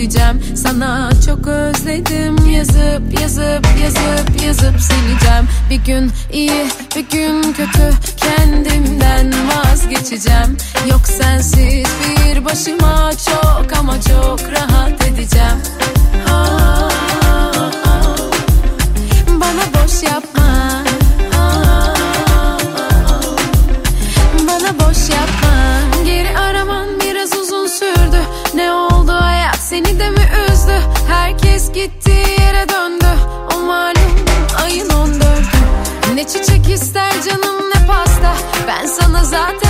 [0.04, 0.42] gideceğim.
[0.56, 2.52] Sana çok özledim.
[2.52, 5.48] Yazıp yazıp yazıp yazıp sileceğim.
[5.70, 7.94] Bir gün iyi bir gün kötü.
[8.18, 10.58] Kendimden vazgeçeceğim.
[10.92, 15.58] Yok sensiz bir başıma çok ama çok rahat edeceğim.
[16.30, 16.90] Ah,
[17.24, 18.18] ah, ah.
[19.28, 20.43] Bana boş yapma
[38.68, 39.63] Ben sana zaten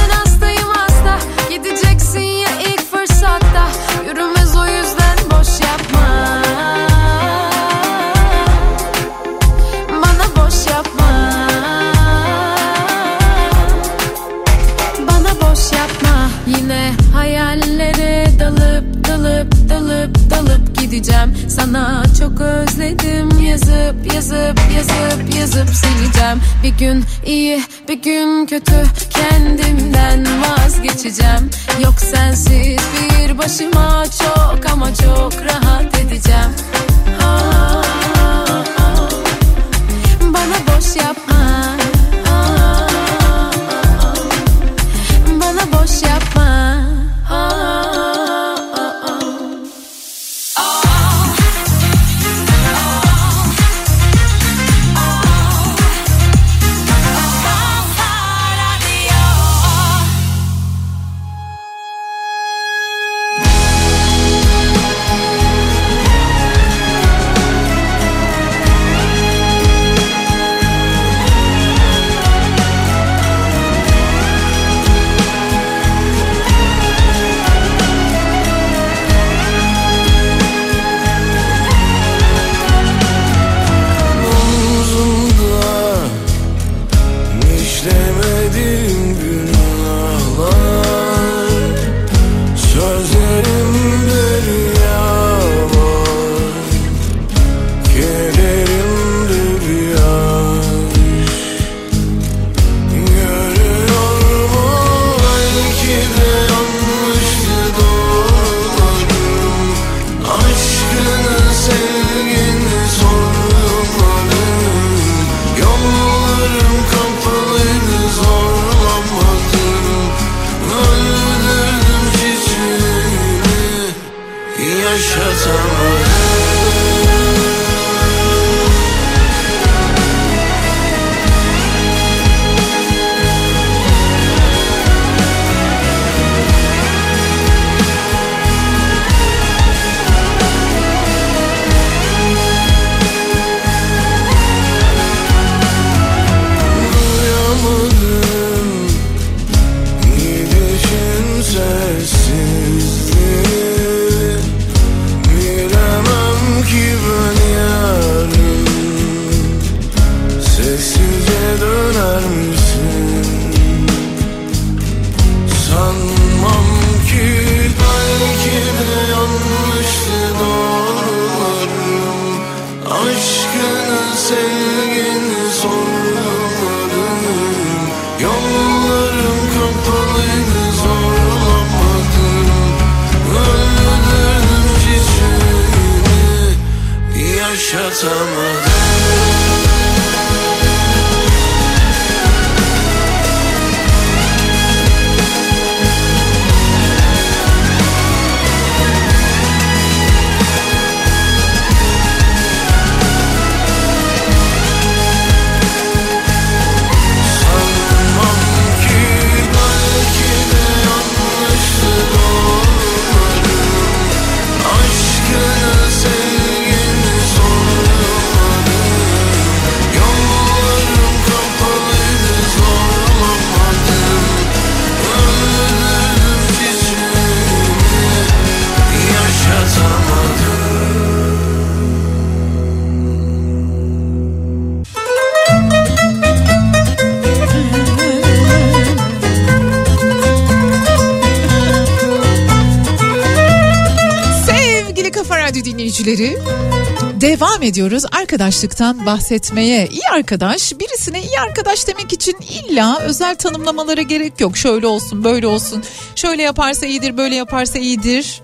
[247.64, 249.88] devam ediyoruz arkadaşlıktan bahsetmeye.
[249.88, 254.58] İyi arkadaş birisine iyi arkadaş demek için illa özel tanımlamalara gerek yok.
[254.58, 255.84] Şöyle olsun böyle olsun
[256.16, 258.42] şöyle yaparsa iyidir böyle yaparsa iyidir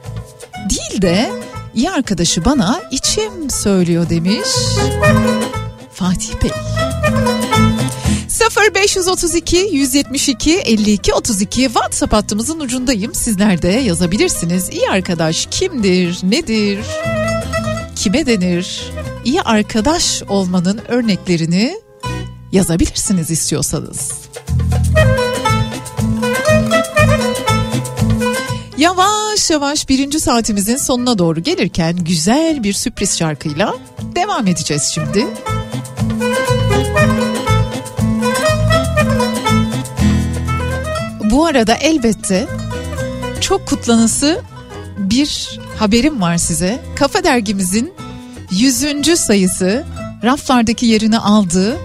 [0.70, 1.32] değil de
[1.76, 4.50] iyi arkadaşı bana içim söylüyor demiş
[5.94, 6.52] Fatih Bey.
[8.74, 13.16] 0532 172 52 32 WhatsApp hattımızın ucundayım.
[13.16, 14.70] Sizler de yazabilirsiniz.
[14.70, 16.80] İyi arkadaş kimdir, nedir,
[17.96, 18.92] kime denir?
[19.26, 21.76] İyi arkadaş olmanın örneklerini
[22.52, 24.12] yazabilirsiniz istiyorsanız.
[28.78, 33.76] Yavaş yavaş birinci saatimizin sonuna doğru gelirken güzel bir sürpriz şarkıyla
[34.16, 35.28] devam edeceğiz şimdi.
[41.32, 42.48] Bu arada elbette
[43.42, 44.42] çok kutlanısı
[44.98, 46.82] bir haberim var size.
[46.96, 47.94] Kafa dergimizin
[48.52, 49.20] 100.
[49.20, 49.86] sayısı
[50.24, 51.78] raflardaki yerini aldı.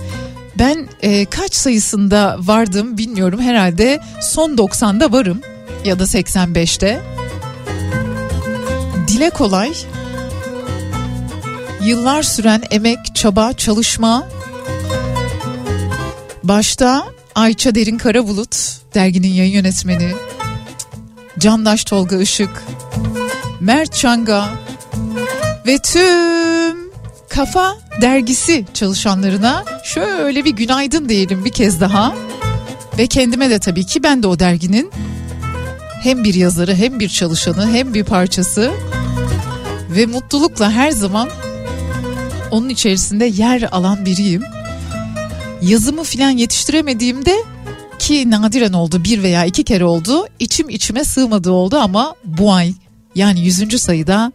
[0.59, 5.41] Ben e, kaç sayısında vardım bilmiyorum herhalde son 90'da varım
[5.85, 7.01] ya da 85'te.
[9.09, 9.73] Dile kolay
[11.85, 14.29] yıllar süren emek, çaba, çalışma
[16.43, 17.05] başta
[17.35, 18.57] Ayça Derin Karabulut
[18.95, 20.15] derginin yayın yönetmeni
[21.39, 22.65] Candaş Tolga Işık
[23.61, 24.49] Mert Çanga
[25.67, 26.85] ve tüm
[27.29, 32.15] Kafa dergisi çalışanlarına şöyle bir günaydın diyelim bir kez daha.
[32.99, 34.91] Ve kendime de tabii ki ben de o derginin
[36.03, 38.73] hem bir yazarı hem bir çalışanı hem bir parçası
[39.91, 41.29] ve mutlulukla her zaman
[42.51, 44.43] onun içerisinde yer alan biriyim.
[45.63, 47.35] Yazımı filan yetiştiremediğimde
[47.99, 52.75] ki nadiren oldu bir veya iki kere oldu içim içime sığmadığı oldu ama bu ay
[53.15, 53.83] yani 100.
[53.83, 54.33] sayıda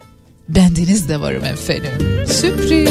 [0.49, 1.91] bendeniz de varım efendim.
[2.27, 2.89] Sürpriz.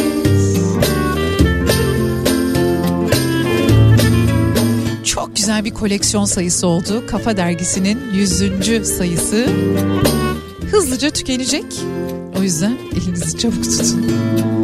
[5.04, 7.04] Çok güzel bir koleksiyon sayısı oldu.
[7.06, 8.86] Kafa dergisinin 100.
[8.96, 9.46] sayısı.
[10.70, 11.64] Hızlıca tükenecek.
[12.38, 14.57] O yüzden elinizi çabuk tutun.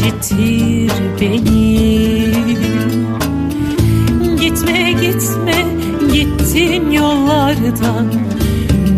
[0.00, 1.76] İncitir beni.
[4.40, 5.64] Gitme gitme
[6.12, 8.06] gittin yollardan.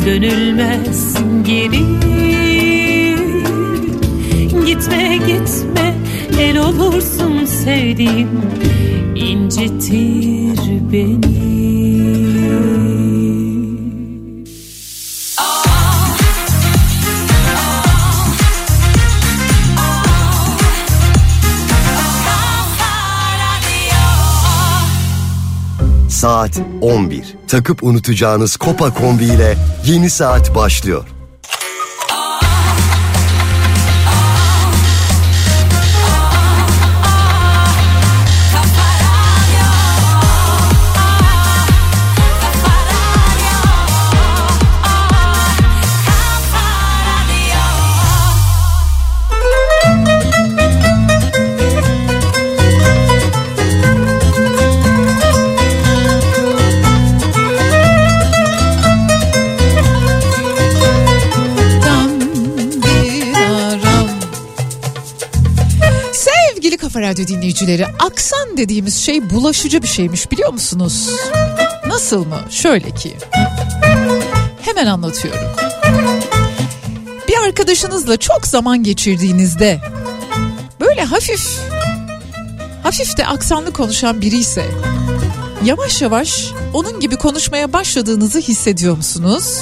[0.07, 1.85] Dönülmez geri.
[4.67, 5.95] Gitme gitme
[6.41, 8.29] el olursun sevdiğim.
[9.17, 10.59] İncitir
[10.93, 11.42] beni
[26.53, 27.35] Saat 11.
[27.49, 31.05] Takıp unutacağınız Kopa Kombi ile yeni saat başlıyor.
[67.63, 71.11] Dinleyicileri, aksan dediğimiz şey bulaşıcı bir şeymiş biliyor musunuz?
[71.87, 72.39] Nasıl mı?
[72.51, 73.17] Şöyle ki.
[74.63, 75.49] Hemen anlatıyorum.
[77.29, 79.81] Bir arkadaşınızla çok zaman geçirdiğinizde
[80.81, 81.61] böyle hafif
[82.83, 84.65] hafif de aksanlı konuşan biri ise
[85.65, 89.59] yavaş yavaş onun gibi konuşmaya başladığınızı hissediyor musunuz?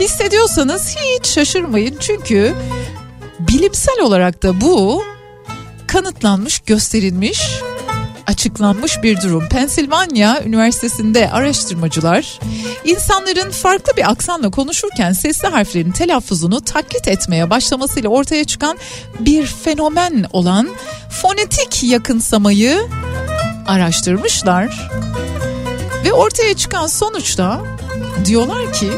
[0.00, 2.54] Hissediyorsanız hiç şaşırmayın çünkü
[3.38, 5.02] bilimsel olarak da bu
[5.96, 7.60] kanıtlanmış, gösterilmiş,
[8.26, 9.48] açıklanmış bir durum.
[9.48, 12.40] Pensilvanya Üniversitesi'nde araştırmacılar
[12.84, 18.78] insanların farklı bir aksanla konuşurken sesli harflerin telaffuzunu taklit etmeye başlamasıyla ortaya çıkan
[19.20, 20.68] bir fenomen olan
[21.10, 22.78] fonetik yakınsamayı
[23.66, 24.90] araştırmışlar.
[26.04, 27.60] Ve ortaya çıkan sonuçta
[28.24, 28.90] diyorlar ki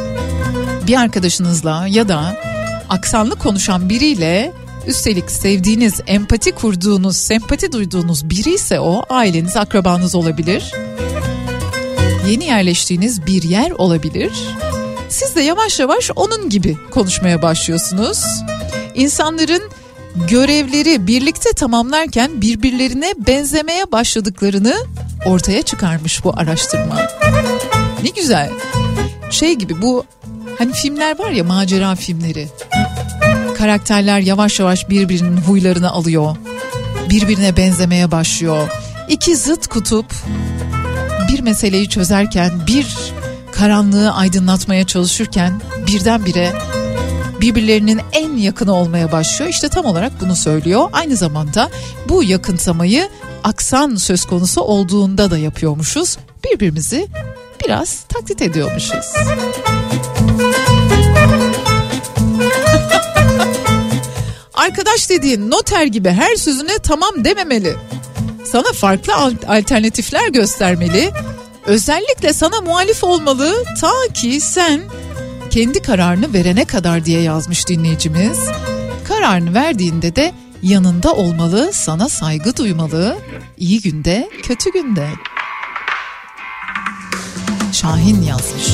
[0.87, 2.37] bir arkadaşınızla ya da
[2.89, 4.53] aksanlı konuşan biriyle
[4.89, 10.73] üstelik sevdiğiniz, empati kurduğunuz, sempati duyduğunuz biri ise o aileniz, akrabanız olabilir.
[12.29, 14.33] Yeni yerleştiğiniz bir yer olabilir.
[15.09, 18.25] Siz de yavaş yavaş onun gibi konuşmaya başlıyorsunuz.
[18.95, 19.63] İnsanların
[20.29, 24.75] görevleri birlikte tamamlarken birbirlerine benzemeye başladıklarını
[25.27, 26.97] ortaya çıkarmış bu araştırma.
[28.03, 28.51] Ne güzel.
[29.31, 30.05] Şey gibi bu
[30.59, 32.49] hani filmler var ya macera filmleri.
[33.59, 36.37] Karakterler yavaş yavaş birbirinin huylarını alıyor.
[37.11, 38.69] Birbirine benzemeye başlıyor.
[39.09, 40.07] İki zıt kutup
[41.29, 42.97] bir meseleyi çözerken bir
[43.53, 46.53] karanlığı aydınlatmaya çalışırken birdenbire
[47.41, 49.51] birbirlerinin en yakını olmaya başlıyor.
[49.51, 50.89] İşte tam olarak bunu söylüyor.
[50.93, 51.71] Aynı zamanda
[52.09, 53.09] bu yakınsamayı
[53.45, 56.19] aksan söz konusu olduğunda da yapıyormuşuz.
[56.45, 57.09] Birbirimizi
[57.65, 59.07] biraz taklit ediyormuşuz.
[64.59, 67.77] Arkadaş dediğin noter gibi her sözüne tamam dememeli.
[68.45, 69.15] Sana farklı
[69.49, 71.11] alternatifler göstermeli.
[71.67, 74.81] Özellikle sana muhalif olmalı ta ki sen
[75.51, 78.39] kendi kararını verene kadar diye yazmış dinleyicimiz.
[79.09, 80.33] Kararını verdiğinde de
[80.63, 83.19] yanında olmalı, sana saygı duymalı.
[83.59, 85.09] İyi günde, kötü günde.
[87.73, 88.69] Şahin yazmış.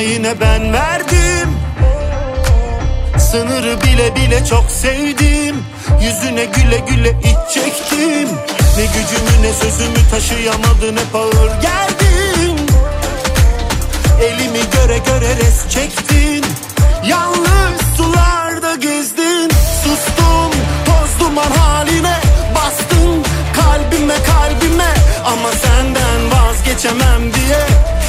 [0.00, 1.48] yine ben verdim.
[3.18, 5.64] Sınırı bile bile çok sevdim.
[6.02, 8.28] Yüzüne güle güle iç çektim.
[8.76, 12.66] Ne gücümü ne sözümü taşıyamadın hep ağır geldin
[14.22, 16.44] Elimi göre göre res çektin.
[17.04, 19.50] Yalnız sularda gezdin.
[19.84, 20.50] Sustum
[20.86, 22.20] toz duman haline
[22.54, 23.24] Bastın
[23.54, 24.94] kalbime kalbime
[25.24, 27.99] Ama senden vazgeçemem diye.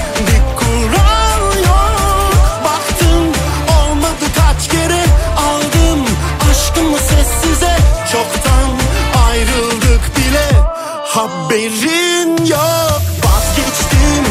[11.15, 13.01] haberin yok.
[13.23, 14.23] Vazgeçtim.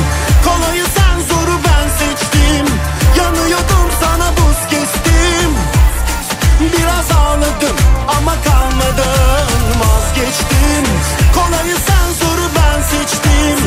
[0.45, 2.67] Kolayı sen zoru ben seçtim.
[3.17, 5.51] Yanıyordum sana buz kestim.
[6.61, 7.77] Biraz ağladım
[8.09, 9.65] ama kalmadım.
[9.81, 10.85] Vazgeçtim.
[11.35, 13.59] Kolayı sen zoru ben seçtim.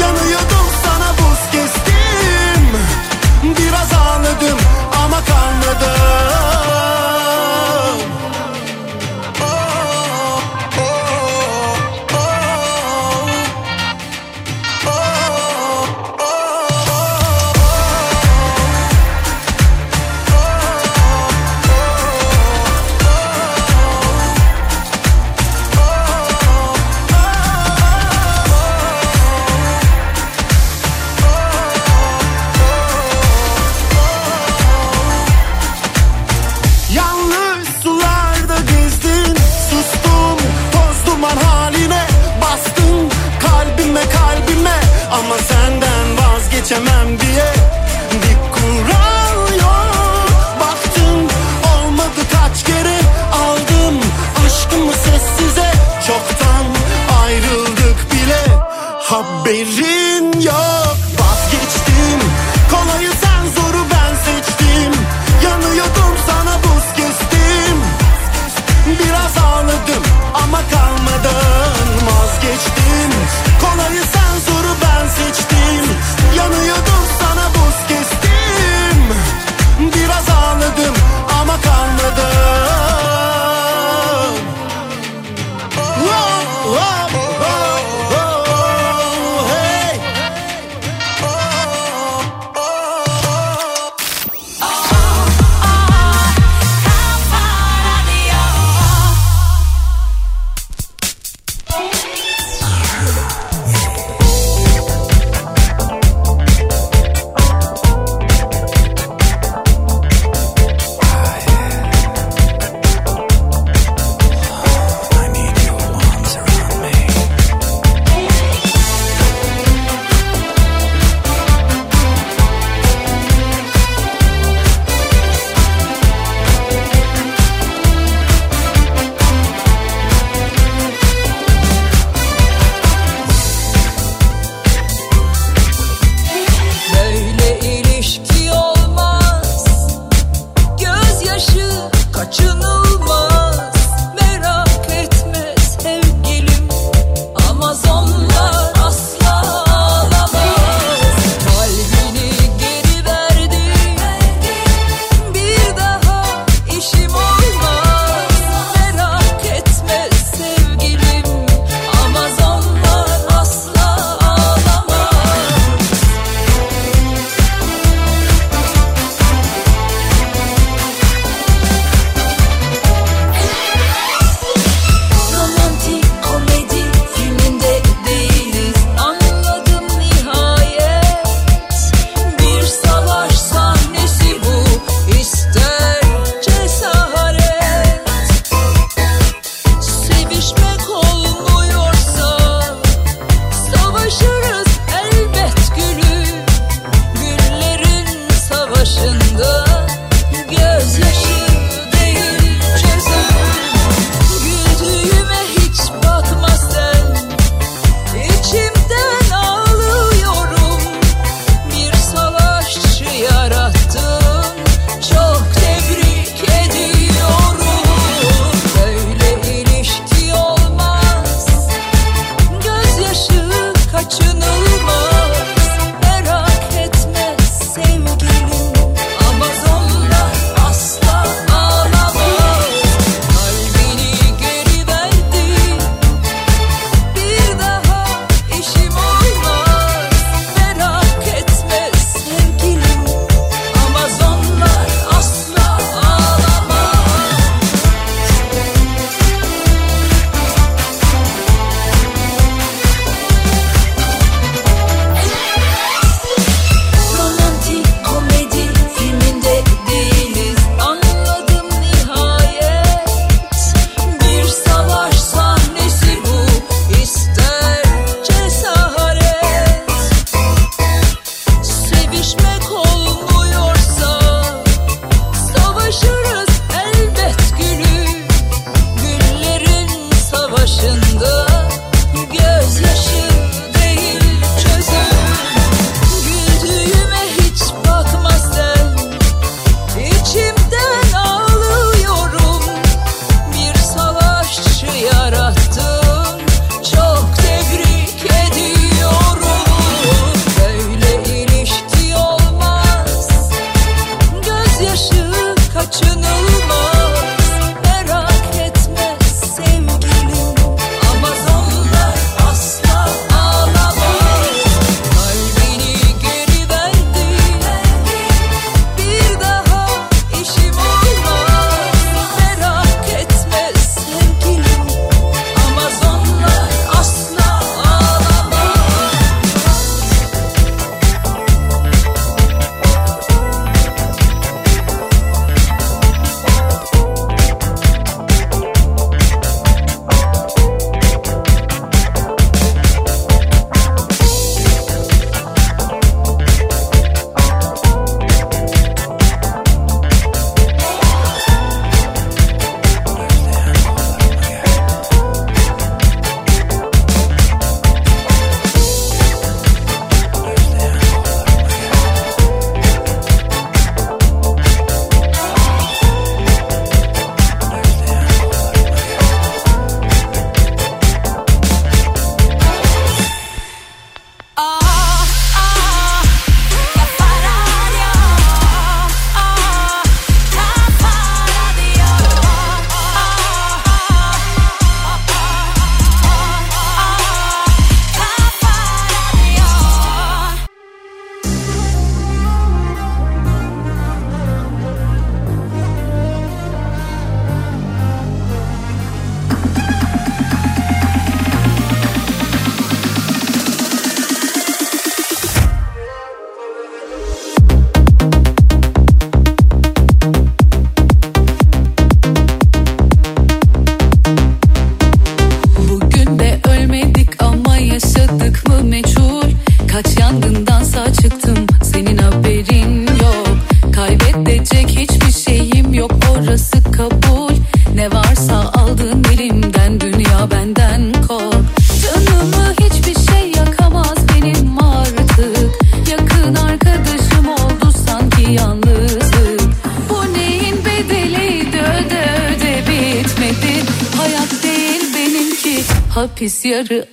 [0.00, 2.62] Yanıyordum sana buz kestim.
[3.42, 4.58] Biraz ağladım
[5.04, 6.29] ama kalmadım.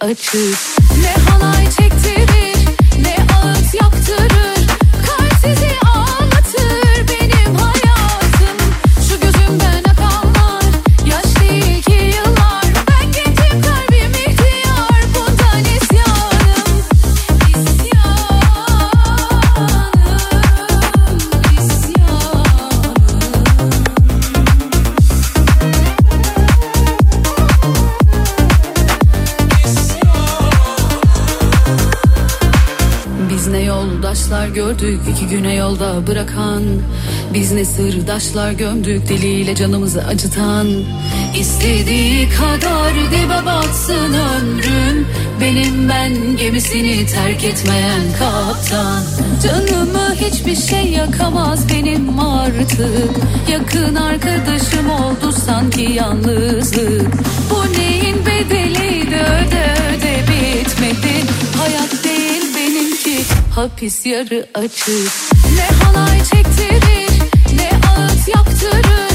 [0.08, 0.47] Yarı açık
[37.34, 40.68] Biz ne sırdaşlar gömdük diliyle canımızı acıtan.
[41.40, 45.08] İstediği kadar dibe batsın ömrüm
[45.42, 49.04] Benim ben gemisini terk etmeyen kaptan.
[49.44, 53.12] Canımı hiçbir şey yakamaz benim artık.
[53.52, 57.14] Yakın arkadaşım oldu sanki yalnızlık.
[57.50, 61.24] Bu neyin bedeliydi öde öde bitmedi.
[61.58, 63.24] Hayat değil benimki
[63.56, 65.12] hapis yarı açık.
[65.56, 66.47] Ne halay ne
[68.78, 69.07] Yürü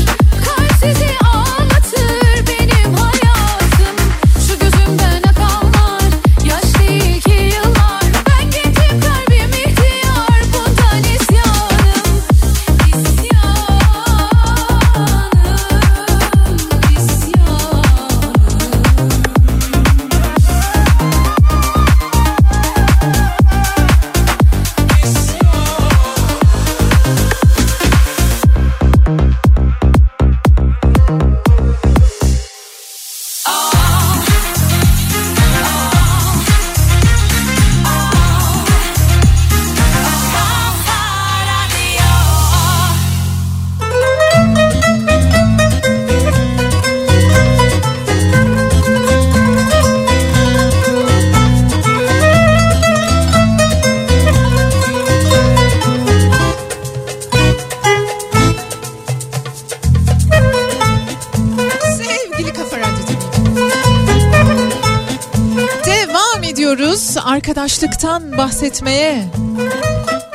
[68.38, 69.25] bahsetmeye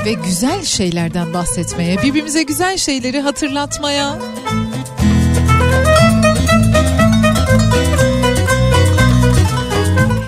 [0.06, 4.18] ve güzel şeylerden bahsetmeye, birbirimize güzel şeyleri hatırlatmaya.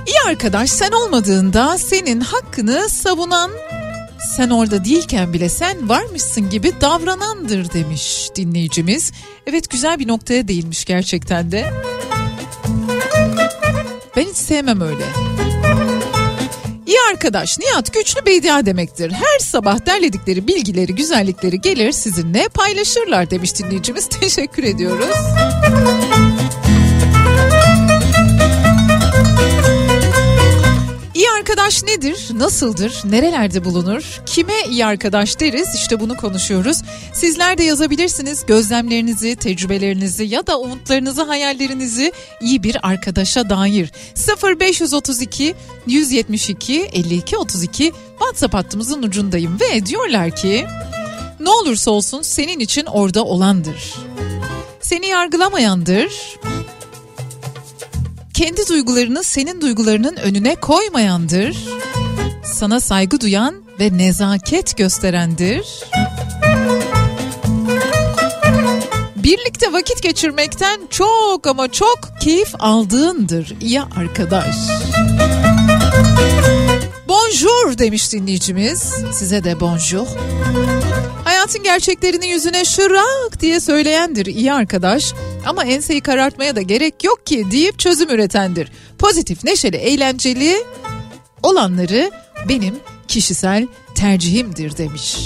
[0.07, 3.51] İyi arkadaş sen olmadığında senin hakkını savunan
[4.35, 9.11] sen orada değilken bile sen varmışsın gibi davranandır demiş dinleyicimiz.
[9.47, 11.73] Evet güzel bir noktaya değinmiş gerçekten de.
[14.17, 15.28] Ben hiç sevmem öyle.
[17.19, 19.11] Arkadaş Nihat güçlü beydia demektir.
[19.11, 24.09] Her sabah derledikleri bilgileri, güzellikleri gelir sizinle paylaşırlar demiş dinleyicimiz.
[24.21, 25.15] Teşekkür ediyoruz.
[31.49, 32.27] Arkadaş nedir?
[32.33, 33.01] Nasıldır?
[33.05, 34.21] Nerelerde bulunur?
[34.25, 35.75] Kime iyi arkadaş deriz?
[35.75, 36.81] İşte bunu konuşuyoruz.
[37.13, 42.11] Sizler de yazabilirsiniz gözlemlerinizi, tecrübelerinizi ya da umutlarınızı, hayallerinizi
[42.41, 43.91] iyi bir arkadaşa dair.
[44.43, 45.55] 0532
[45.87, 50.65] 172 52 32 WhatsApp hattımızın ucundayım ve diyorlar ki
[51.39, 53.95] ne olursa olsun senin için orada olandır.
[54.81, 56.11] Seni yargılamayandır
[58.39, 61.57] kendi duygularını senin duygularının önüne koymayandır.
[62.53, 65.65] Sana saygı duyan ve nezaket gösterendir.
[69.15, 74.55] Birlikte vakit geçirmekten çok ama çok keyif aldığındır iyi arkadaş.
[77.07, 78.93] Bonjour demiş dinleyicimiz.
[79.13, 80.07] Size de bonjour.
[81.23, 85.13] Hayatın gerçeklerini yüzüne şırak diye söyleyendir iyi arkadaş.
[85.45, 88.71] Ama enseyi karartmaya da gerek yok ki deyip çözüm üretendir.
[88.97, 90.63] Pozitif, neşeli, eğlenceli
[91.43, 92.11] olanları
[92.49, 92.75] benim
[93.07, 95.17] kişisel tercihimdir demiş.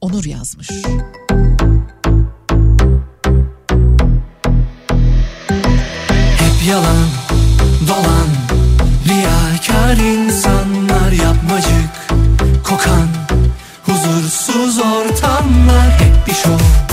[0.00, 0.68] Onur yazmış.
[6.38, 7.08] Hep yalan
[7.88, 8.28] dolan
[9.08, 12.08] Riyakar insanlar yapmacık
[12.64, 13.08] Kokan
[13.82, 16.83] huzursuz ortamlar Hep bir şov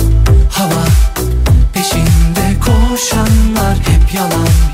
[3.01, 4.70] Koşanlar Hep yalan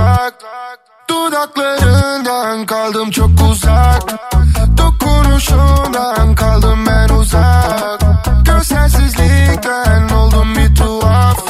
[0.00, 0.34] sokak
[1.10, 4.02] Dudaklarından kaldım çok uzak.
[4.78, 8.00] Dokunuşundan kaldım ben uzak.
[8.44, 11.44] Gözlersizlikten oldum bir tuhaf.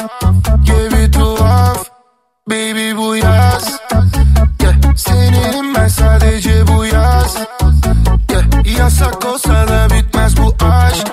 [0.67, 1.77] Yeah bir tuhaf.
[2.49, 3.79] Baby bu yaz.
[4.61, 7.37] Yeah seninim ben sadece bu yaz.
[8.31, 11.07] Yeah yasak olsa da bitmez bu aşk.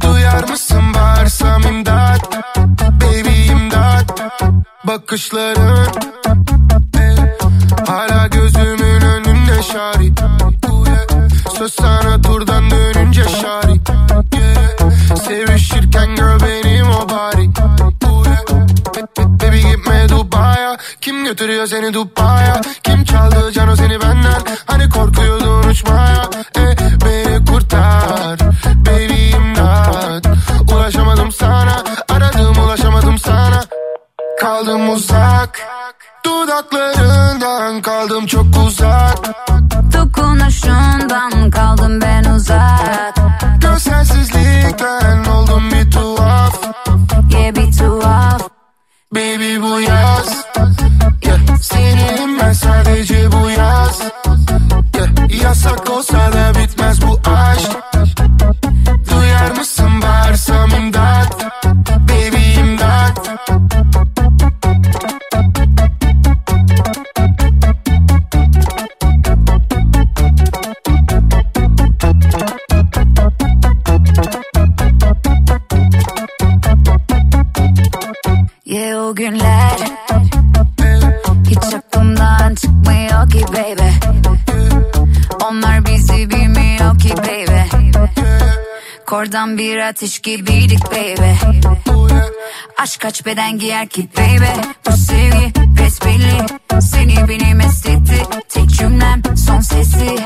[0.00, 2.36] Duyar mısın bağırsam imdat?
[3.00, 4.20] Baby imdat.
[4.84, 5.67] Bakışlarım
[21.88, 22.27] medo para
[89.98, 91.32] ateş gibiydik baby.
[92.78, 94.68] Aşk kaç beden giyer ki baby?
[94.86, 96.46] Bu sevgi besbelli.
[96.80, 98.22] Seni benim estetti.
[98.48, 100.16] Tek cümlem son sesi.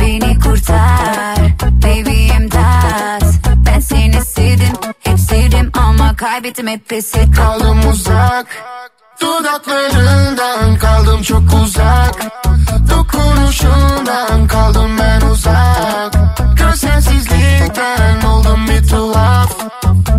[0.00, 1.36] Beni kurtar
[1.82, 3.24] Baby imdat.
[3.66, 8.46] Ben seni sevdim Hep sevdim ama kaybettim hep pes et Kaldım uzak
[9.20, 12.14] Dudaklarından kaldım çok uzak.
[12.90, 16.14] Dokunuşundan kaldım ben uzak.
[16.56, 16.99] Görsen
[17.76, 19.50] ben oldum bir tuhaf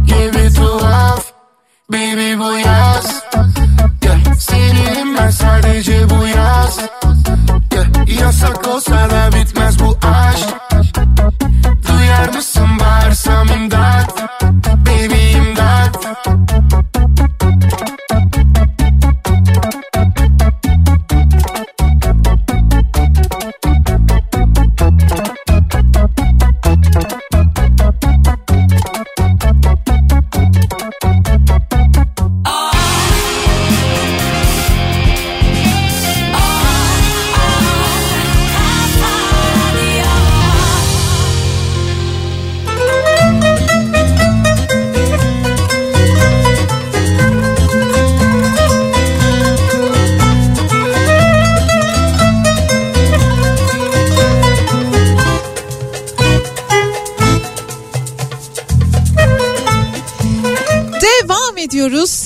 [0.05, 1.31] Gibi tuhaf
[1.91, 3.23] Baby bu yaz
[4.03, 4.35] yeah.
[4.39, 6.79] Seninim ben sadece bu yaz
[7.73, 8.19] yeah.
[8.21, 10.70] Yasak olsa da bitmez bu aşk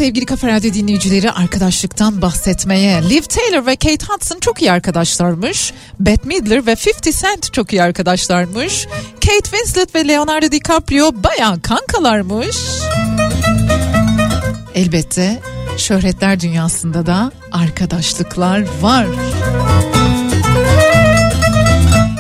[0.05, 3.09] sevgili Kafa Radyo dinleyicileri arkadaşlıktan bahsetmeye.
[3.09, 5.73] Liv Taylor ve Kate Hudson çok iyi arkadaşlarmış.
[5.99, 8.87] Bette Midler ve 50 Cent çok iyi arkadaşlarmış.
[9.13, 12.57] Kate Winslet ve Leonardo DiCaprio bayağı kankalarmış.
[14.75, 15.41] Elbette
[15.77, 19.07] şöhretler dünyasında da arkadaşlıklar var.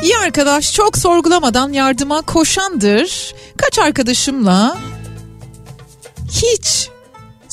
[0.03, 3.35] İyi arkadaş çok sorgulamadan yardıma koşandır.
[3.57, 4.77] Kaç arkadaşımla
[6.31, 6.94] hiç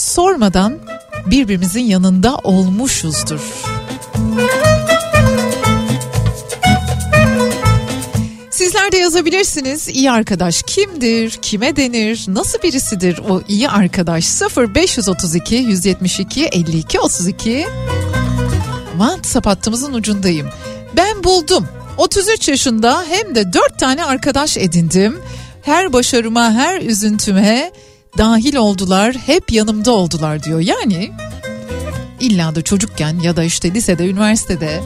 [0.03, 0.79] sormadan
[1.27, 3.41] birbirimizin yanında olmuşuzdur.
[8.51, 9.89] Sizler de yazabilirsiniz.
[9.89, 11.31] İyi arkadaş kimdir?
[11.31, 12.25] Kime denir?
[12.29, 14.25] Nasıl birisidir o iyi arkadaş?
[14.57, 17.67] 0532 172 52 32
[18.93, 20.49] WhatsApp hattımızın ucundayım.
[20.97, 21.69] Ben buldum.
[21.97, 25.19] 33 yaşında hem de 4 tane arkadaş edindim.
[25.63, 27.73] Her başarıma, her üzüntüme
[28.19, 30.61] dahil oldular, hep yanımda oldular diyor.
[30.61, 31.13] Yani
[32.21, 34.81] illa da çocukken ya da işte lisede, üniversitede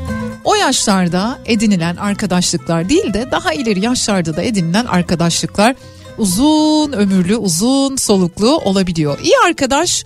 [0.44, 5.76] o yaşlarda edinilen arkadaşlıklar değil de daha ileri yaşlarda da edinilen arkadaşlıklar
[6.18, 9.18] uzun ömürlü, uzun soluklu olabiliyor.
[9.22, 10.04] İyi arkadaş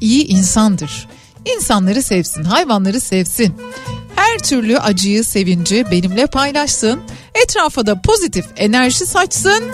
[0.00, 1.08] iyi insandır.
[1.56, 3.54] İnsanları sevsin, hayvanları sevsin.
[4.16, 7.00] Her türlü acıyı, sevinci benimle paylaşsın.
[7.34, 9.64] Etrafa da pozitif enerji saçsın.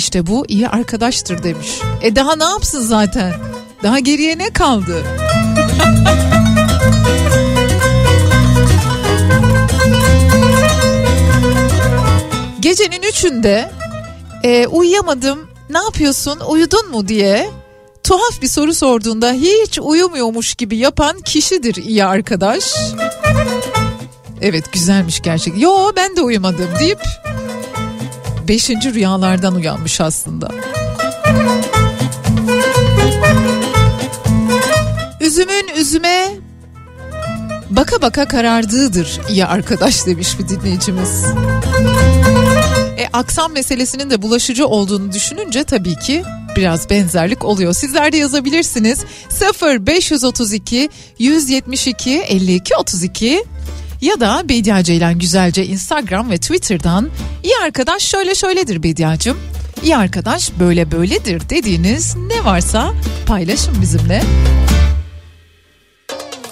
[0.00, 1.68] İşte bu iyi arkadaştır demiş.
[2.02, 3.34] E daha ne yapsın zaten?
[3.82, 5.02] Daha geriye ne kaldı?
[12.60, 13.70] Gecenin üçünde
[14.44, 17.50] e, uyuyamadım ne yapıyorsun uyudun mu diye
[18.04, 22.74] tuhaf bir soru sorduğunda hiç uyumuyormuş gibi yapan kişidir iyi arkadaş.
[24.40, 25.60] Evet güzelmiş gerçek.
[25.62, 27.00] Yo ben de uyumadım deyip
[28.50, 30.50] beşinci rüyalardan uyanmış aslında.
[35.20, 36.28] Üzümün üzüme
[37.70, 41.24] baka baka karardığıdır iyi arkadaş demiş bir dinleyicimiz.
[42.98, 46.22] E, aksam meselesinin de bulaşıcı olduğunu düşününce tabii ki
[46.56, 47.72] biraz benzerlik oluyor.
[47.72, 49.04] Sizler de yazabilirsiniz.
[49.28, 53.44] 0 532 172 52 32
[54.00, 57.10] ya da Bediye Ceylan Güzelce Instagram ve Twitter'dan
[57.42, 59.38] iyi arkadaş şöyle şöyledir Bediacığım.
[59.82, 62.92] İyi arkadaş böyle böyledir dediğiniz ne varsa
[63.26, 64.22] paylaşın bizimle.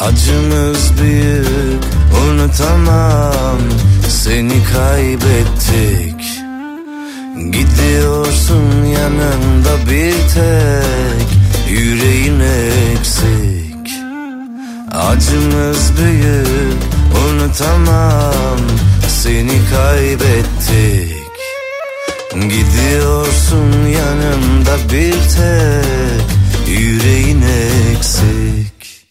[0.01, 1.85] Acımız büyük
[2.25, 3.59] unutamam
[4.09, 6.39] seni kaybettik
[7.53, 11.29] Gidiyorsun yanında bir tek
[11.71, 13.93] yüreğin eksik
[14.93, 18.61] Acımız büyük unutamam
[19.09, 21.19] seni kaybettik.
[22.35, 26.29] Gidiyorsun yanımda bir tek
[26.79, 27.43] yüreğin
[27.93, 29.07] eksik.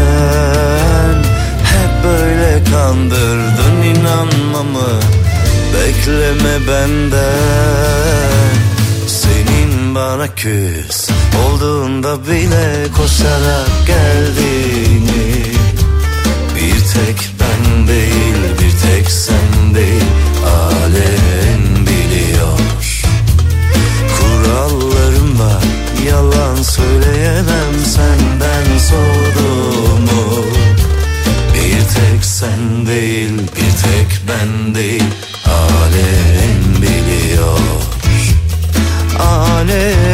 [1.64, 5.00] Hep böyle kandırdın inanmamı
[5.74, 8.35] bekleme benden
[9.96, 11.10] bana küs.
[11.46, 15.44] Olduğunda bile koşarak geldiğini.
[16.54, 20.04] Bir tek ben değil bir tek sen değil.
[20.46, 22.58] Alem biliyor.
[24.18, 25.62] Kurallarım var
[26.08, 30.44] yalan söyleyemem senden soğuduğumu
[31.54, 35.04] Bir tek sen değil bir tek ben değil.
[35.46, 36.45] Alem
[39.68, 40.05] Alem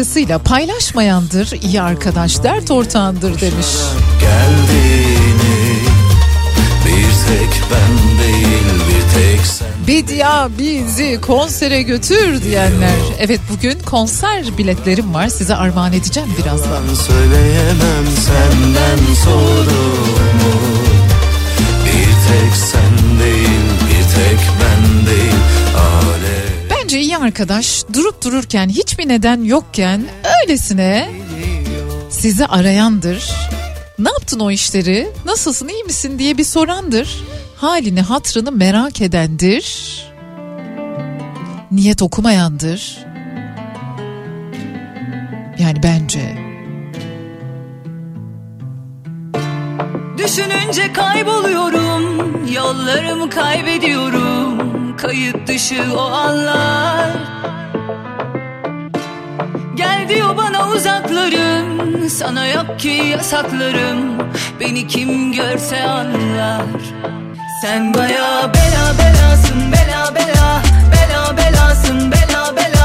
[0.00, 3.66] başkasıyla paylaşmayandır iyi arkadaş dert ortağındır demiş.
[4.20, 5.76] geldiğini
[6.86, 12.96] Bir tek ben değil bir tek sen Bedia bizi konsere götür diyenler.
[13.18, 16.82] Evet bugün konser biletlerim var size armağan edeceğim birazdan.
[16.94, 19.49] Söyleyemem senden sorumu
[27.30, 30.04] arkadaş durup dururken hiçbir neden yokken
[30.42, 31.10] öylesine
[32.10, 33.30] sizi arayandır.
[33.98, 35.08] Ne yaptın o işleri?
[35.24, 37.24] Nasılsın iyi misin diye bir sorandır.
[37.56, 39.64] Halini hatrını merak edendir.
[41.70, 42.98] Niyet okumayandır.
[45.58, 46.38] Yani bence.
[50.18, 52.20] Düşününce kayboluyorum
[52.54, 54.59] Yollarımı kaybediyorum
[55.02, 57.10] Kayıt dışı o anlar.
[59.74, 64.18] Gel diyor bana uzaklarım Sana yok ki yasaklarım.
[64.60, 66.62] Beni kim görse anlar.
[67.62, 70.62] Sen baya bela belasın Bela bela
[70.92, 72.79] Bela belasın Bela bela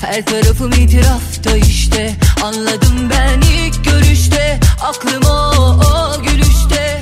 [0.00, 2.14] Her tarafım itirafta işte.
[2.42, 4.60] Anladım ben ilk görüşte.
[4.82, 7.00] Aklım o, o gülüşte.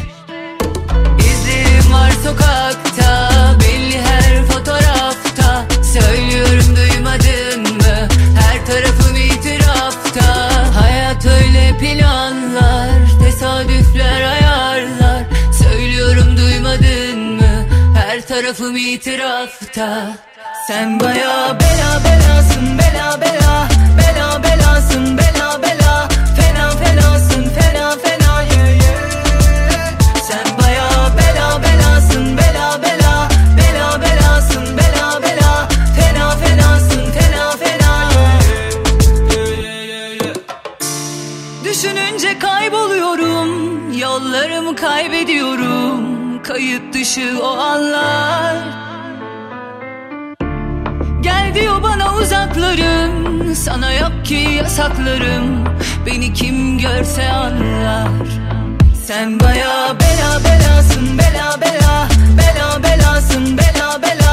[1.18, 3.30] İzlerim var sokakta.
[3.60, 5.64] Belli her fotoğrafta.
[5.94, 8.08] Söylüyorum duymadın mı?
[8.40, 10.50] Her tarafım itirafta.
[10.80, 12.90] Hayat öyle planlar
[13.24, 15.24] Tesadüfler ayarlar.
[15.62, 17.66] Söylüyorum duymadın mı?
[17.94, 20.16] Her tarafım itirafta
[20.66, 23.68] Sen baya bela belasın Bela bela
[23.98, 26.08] Bela belasın Bela bela.
[26.36, 28.42] Fena fenasın Fena fena.
[30.28, 30.88] Sen baya
[31.18, 35.68] bela belasın Bela bela Bela belasın Bela bela.
[35.96, 38.10] Fena fenasın Fena fena
[41.64, 43.50] Düşününce kayboluyorum
[43.98, 46.16] Yollarımı kaybediyorum.
[46.42, 48.45] Kayıt dışı o anlar
[51.60, 53.54] diyor bana uzaklarım.
[53.54, 55.64] Sana yok ki yasaklarım.
[56.06, 58.08] Beni kim görse anlar.
[59.06, 62.08] Sen baya bela belasın Bela bela.
[62.38, 64.25] Bela belasın Bela bela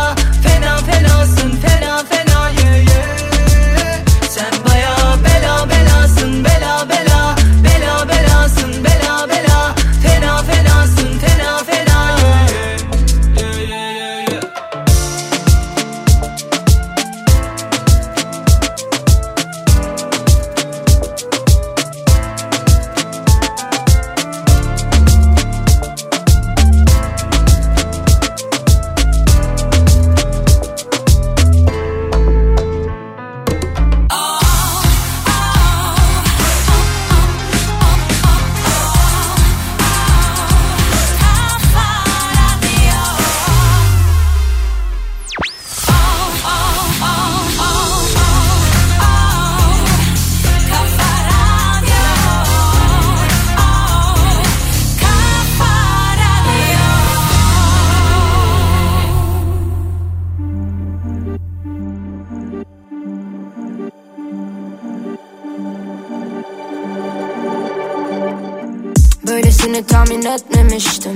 [70.26, 71.16] etmemiştim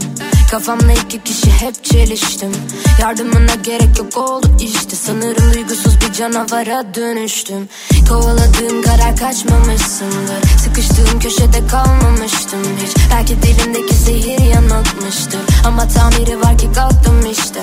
[0.52, 2.52] Kafamla iki kişi hep çeliştim.
[3.02, 4.96] Yardımına gerek yok oldu işte.
[4.96, 7.70] Sanırım duygusuz bir canavara dönüştüm.
[8.10, 10.60] Kovaladığım karar kaçmamışsındır.
[10.64, 12.96] Sıkıştığım köşede kalmamıştım hiç.
[13.12, 15.42] Belki dilimdeki zehir yanıltmıştır.
[15.66, 17.62] Ama tamiri var ki kalktım işte.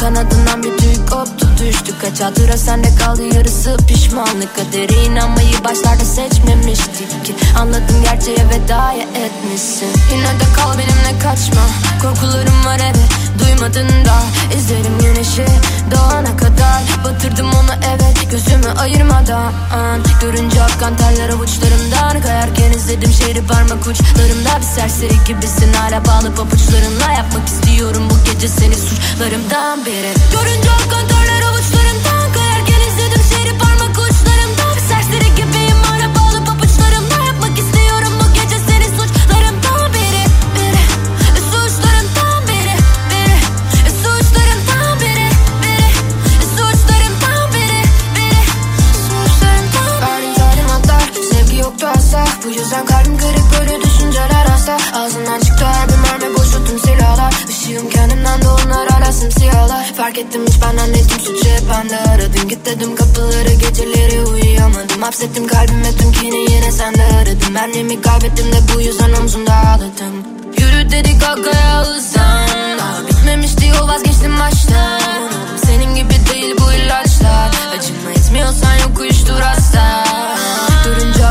[0.00, 4.56] Kanadından bir tüy koptu düştü Kaç hatıra sende kaldı yarısı pişmanlık.
[4.56, 7.34] Kadere inanmayı başlarda seçmemiştik ki.
[7.58, 9.88] Anladım gerçeğe veda etmişsin.
[10.12, 11.62] Yine de kal benimle kaçma
[12.20, 14.22] Korkularım var evet duymadın da.
[14.56, 15.46] İzlerim güneşi
[15.90, 16.82] doğana kadar.
[17.04, 19.52] Batırdım onu evet gözümü ayırmadan.
[20.20, 22.22] Görünce akkan terler avuçlarımdan.
[22.22, 24.58] Kayarken izledim şehri parmak uçlarımda.
[24.60, 31.08] Bir serseri gibisin hala bağlı pabuçlarınla Yapmak istiyorum bu gece seni suçlarımdan biri Görünce akkan
[31.08, 31.29] terler
[52.44, 57.34] Bu yüzden kalbim kırık böyle düşünceler hasta Ağzından çıktı her bir mermi boşu tüm silahlar.
[57.48, 61.98] Işığım kendimden de onlar hala simsiyahlar Fark ettim hiç benden değil tüm suçu hep bende
[61.98, 62.48] aradım.
[62.48, 65.02] Git dedim kapıları geceleri uyuyamadım.
[65.02, 67.54] Hapsettim kalbime tüm kini yine sende aradım.
[67.54, 70.14] Benliğimi kaybettim de bu yüzden omzumda ağladım.
[70.58, 72.48] Yürü dedik kakaya hızlan
[72.78, 75.00] Daha bitmemişti yol vazgeçtim baştan.
[75.66, 77.50] Senin gibi değil bu ilaçlar.
[77.78, 80.09] Acıma etmiyorsan yok uyuştur hasta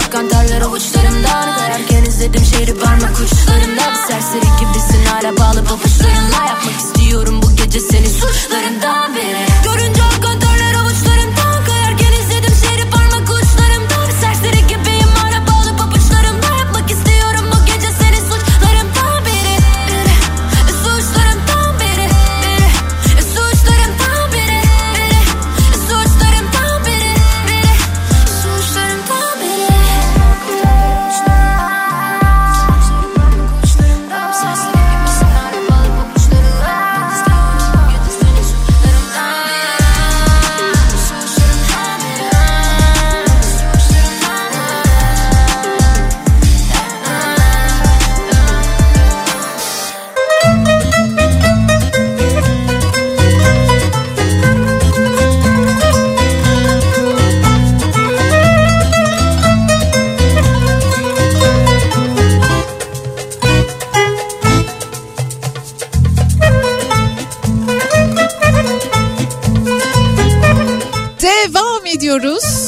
[0.09, 6.79] Akkan terler avuçlarımdan Kayarken izledim şehri parmak uçlarımda Bir serseri gibisin hala bağlı pabuçlarınla Yapmak
[6.79, 9.45] istiyorum bu gece seni suçlarından biri.
[9.63, 10.39] Görünce akkan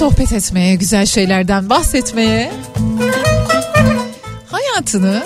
[0.02, 2.52] sohbet etmeye, güzel şeylerden bahsetmeye.
[4.45, 5.23] Hayatını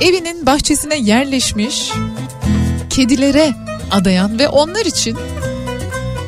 [0.00, 1.92] evinin bahçesine yerleşmiş
[2.90, 3.50] kedilere
[3.90, 5.18] adayan ve onlar için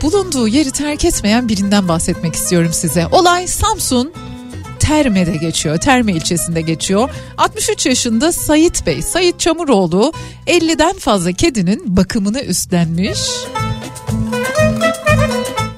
[0.02, 3.06] bulunduğu yeri terk etmeyen birinden bahsetmek istiyorum size.
[3.06, 4.12] Olay Samsun
[4.78, 5.78] Terme'de geçiyor.
[5.78, 7.10] Terme ilçesinde geçiyor.
[7.38, 10.12] 63 yaşında Sayit Bey, Sayit Çamuroğlu
[10.46, 13.20] 50'den fazla kedinin bakımını üstlenmiş.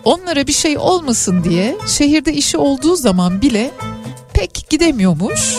[0.05, 3.71] Onlara bir şey olmasın diye şehirde işi olduğu zaman bile
[4.33, 5.57] pek gidemiyormuş.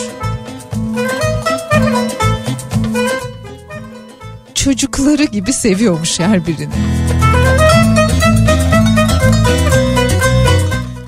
[4.54, 6.74] Çocukları gibi seviyormuş her birini.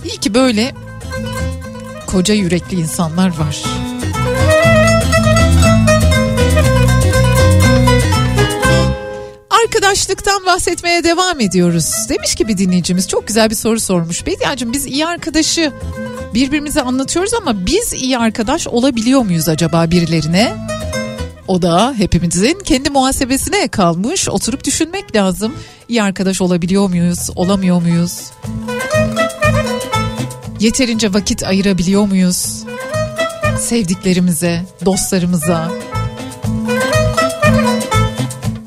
[0.04, 0.74] İyi ki böyle
[2.06, 3.75] koca yürekli insanlar var.
[9.86, 11.94] Arkadaşlıktan bahsetmeye devam ediyoruz.
[12.08, 14.26] Demiş ki bir dinleyicimiz çok güzel bir soru sormuş.
[14.26, 15.72] Bediacığım biz iyi arkadaşı
[16.34, 20.54] birbirimize anlatıyoruz ama biz iyi arkadaş olabiliyor muyuz acaba birilerine?
[21.48, 24.28] O da hepimizin kendi muhasebesine kalmış.
[24.28, 25.54] Oturup düşünmek lazım.
[25.88, 28.30] İyi arkadaş olabiliyor muyuz, olamıyor muyuz?
[30.60, 32.64] Yeterince vakit ayırabiliyor muyuz?
[33.60, 35.70] Sevdiklerimize, dostlarımıza.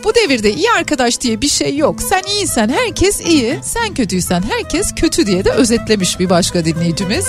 [0.10, 2.02] Bu devirde iyi arkadaş diye bir şey yok.
[2.02, 7.26] Sen iyisen herkes iyi, sen kötüysen herkes kötü diye de özetlemiş bir başka dinleyicimiz.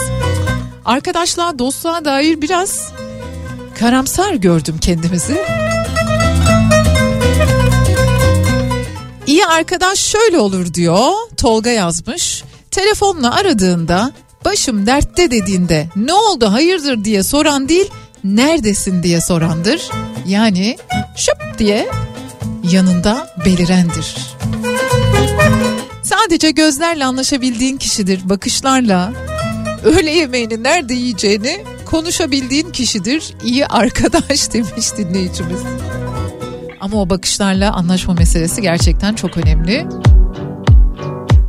[0.85, 2.93] Arkadaşlığa, dostluğa dair biraz
[3.79, 5.45] karamsar gördüm kendimizi.
[9.27, 11.13] İyi arkadaş şöyle olur diyor.
[11.37, 12.45] Tolga yazmış.
[12.71, 14.13] Telefonla aradığında
[14.45, 17.91] başım dertte dediğinde ne oldu hayırdır diye soran değil
[18.25, 19.91] neredesin diye sorandır.
[20.27, 20.77] Yani
[21.17, 21.89] şıp diye
[22.63, 24.17] yanında belirendir.
[26.03, 29.13] Sadece gözlerle anlaşabildiğin kişidir bakışlarla.
[29.85, 35.61] Öğle yemeğini nerede yiyeceğini konuşabildiğin kişidir iyi arkadaş demiş dinleyicimiz.
[36.81, 39.87] Ama o bakışlarla anlaşma meselesi gerçekten çok önemli.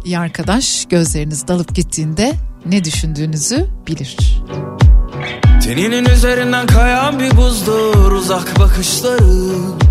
[0.05, 2.33] İyi arkadaş gözleriniz dalıp gittiğinde
[2.65, 4.17] ne düşündüğünüzü bilir.
[5.63, 9.81] Teninin üzerinden kayan bir buzdur uzak bakışları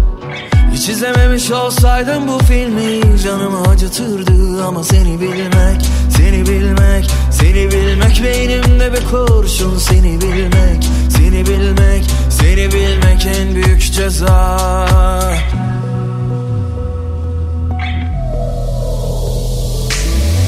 [0.72, 8.92] Hiç izlememiş olsaydım bu filmi canımı acıtırdı Ama seni bilmek, seni bilmek, seni bilmek Beynimde
[8.92, 14.58] bir kurşun seni bilmek, seni bilmek, seni bilmek en büyük ceza.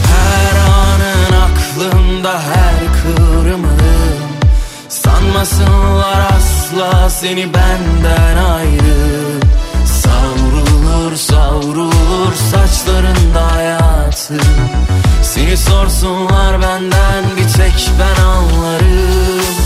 [0.07, 3.79] Her anın aklımda her kıvrımın
[4.89, 8.92] Sanmasınlar asla seni benden ayrı
[11.17, 14.35] Savrulur savrulur saçlarında hayatı.
[15.23, 19.62] Seni sorsunlar benden bir tek ben anlarım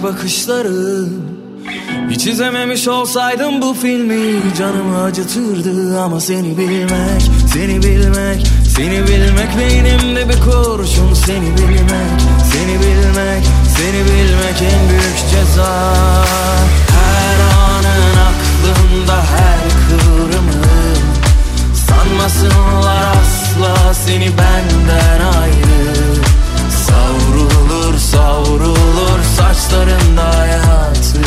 [0.00, 1.04] buzdur uzak bakışları.
[2.10, 7.22] Hiç izlememiş olsaydım bu filmi canımı acıtırdı Ama seni bilmek,
[7.52, 8.46] seni bilmek,
[8.76, 12.20] seni bilmek Beynimde bir kurşun seni bilmek,
[12.52, 13.44] seni bilmek,
[13.76, 16.24] seni bilmek en büyük ceza.
[16.90, 21.00] Her anın aklımda her kıvrımın
[21.74, 26.20] Sanmasınlar asla seni benden ayrı.
[26.86, 29.09] Savrulur savrulur
[29.40, 31.20] saçlarında hayatı.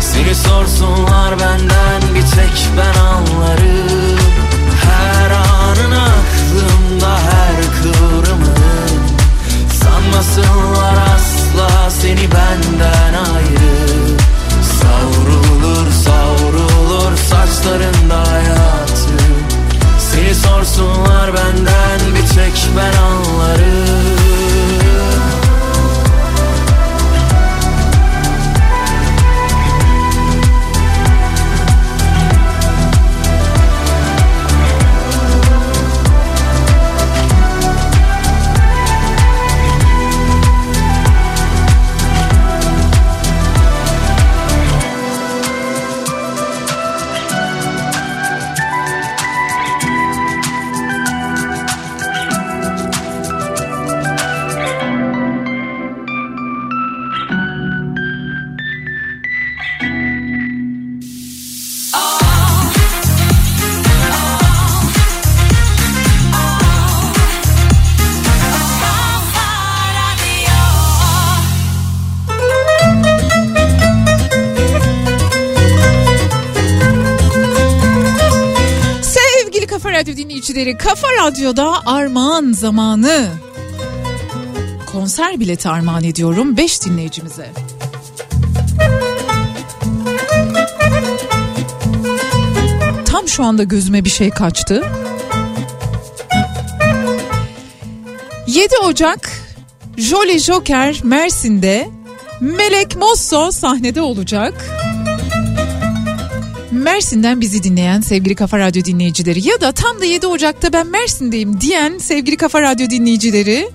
[0.00, 4.18] Seni sorsunlar benden bir tek ben anlarım.
[4.84, 8.54] Her anın aklımda her kıvrımın
[9.82, 14.16] Sanmasınlar asla seni benden ayrı.
[14.80, 19.14] Savrulur savrulur saçlarında hayatı.
[19.98, 24.14] Seni sorsunlar benden bir tek ben anlarım
[80.64, 83.28] Dinleyicileri Kafa Radyo'da armağan zamanı.
[84.92, 87.50] Konser bileti armağan ediyorum 5 dinleyicimize.
[93.04, 94.84] Tam şu anda gözüme bir şey kaçtı.
[98.46, 99.30] 7 Ocak
[99.96, 101.88] Jolly Joker Mersin'de
[102.40, 104.73] Melek Mosso sahnede olacak.
[106.84, 111.60] Mersin'den bizi dinleyen sevgili Kafa Radyo dinleyicileri ya da tam da 7 Ocak'ta ben Mersin'deyim
[111.60, 113.70] diyen sevgili Kafa Radyo dinleyicileri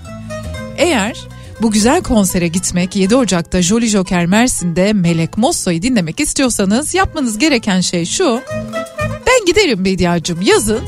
[0.78, 1.18] eğer
[1.62, 7.82] bu güzel konsere gitmek 7 Ocak'ta Jolly Joker Mersin'de Melek Mosso'yu dinlemek istiyorsanız yapmanız gereken
[7.82, 8.42] şey şu.
[9.28, 10.82] Ben giderim Bediacığım yazın.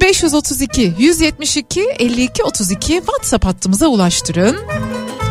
[0.00, 4.56] 0532 172 52 32 WhatsApp hattımıza ulaştırın.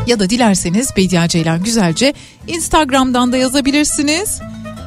[0.09, 2.13] Ya da dilerseniz Bediye Ceylan Güzelce
[2.47, 4.41] Instagram'dan da yazabilirsiniz.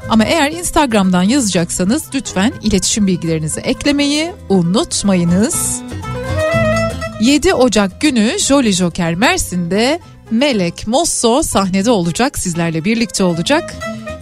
[0.09, 5.83] Ama eğer Instagram'dan yazacaksanız lütfen iletişim bilgilerinizi eklemeyi unutmayınız.
[7.21, 10.01] 7 Ocak günü Jolly Joker Mersin'de
[10.31, 13.75] Melek Mosso sahnede olacak sizlerle birlikte olacak.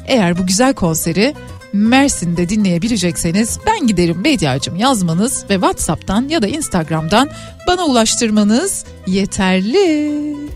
[0.07, 1.35] Eğer bu güzel konseri
[1.73, 7.29] Mersin'de dinleyebilecekseniz ben giderim Bediacım yazmanız ve Whatsapp'tan ya da Instagram'dan
[7.67, 10.51] bana ulaştırmanız yeterli.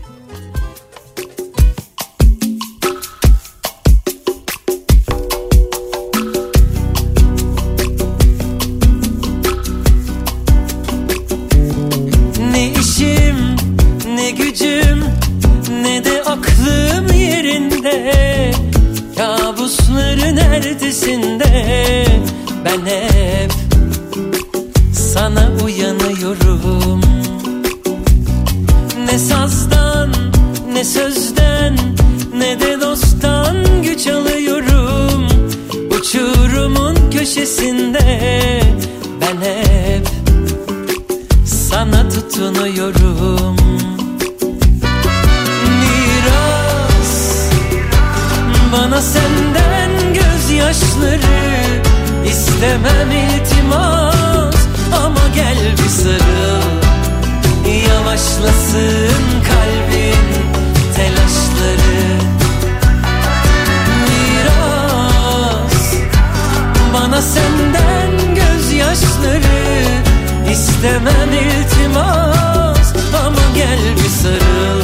[20.75, 22.05] Gözyaşları neredesin de
[22.65, 23.51] Ben hep
[24.93, 27.01] sana uyanıyorum.
[29.05, 30.11] Ne sazdan
[30.73, 31.77] ne sözden
[32.37, 35.27] ne de dosttan güç alıyorum.
[35.99, 38.19] Uçurumun köşesinde
[39.21, 40.07] ben hep
[41.45, 43.55] sana tutunuyorum.
[45.81, 47.49] Miras
[48.71, 49.74] bana senden
[50.65, 51.45] gözyaşları
[52.25, 54.55] istemem iltimas.
[55.05, 56.61] Ama gel bir sarıl
[57.89, 60.25] Yavaşlasın kalbin
[60.95, 62.17] telaşları.
[64.07, 65.95] Miras
[66.93, 69.85] bana senden gözyaşları
[70.51, 72.93] istemem iltimas.
[73.25, 74.81] Ama gel bir sarıl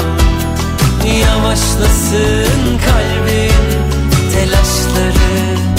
[1.20, 3.91] Yavaşlasın kalbin
[4.34, 5.70] telaşları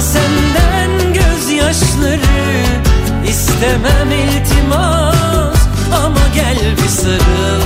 [0.00, 2.64] senden gözyaşları
[3.28, 5.60] istemem iltimas.
[6.04, 7.62] Ama gel bir sarıl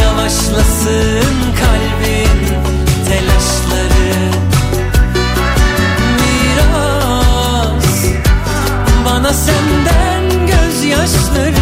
[0.00, 2.40] Yavaşlasın kalbin
[3.08, 4.14] telaşları.
[6.20, 7.96] Miras
[9.06, 11.54] bana senden gözyaşları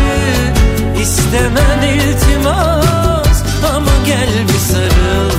[1.03, 3.43] istemem iltimas.
[3.75, 5.31] Ama gel bir sarıl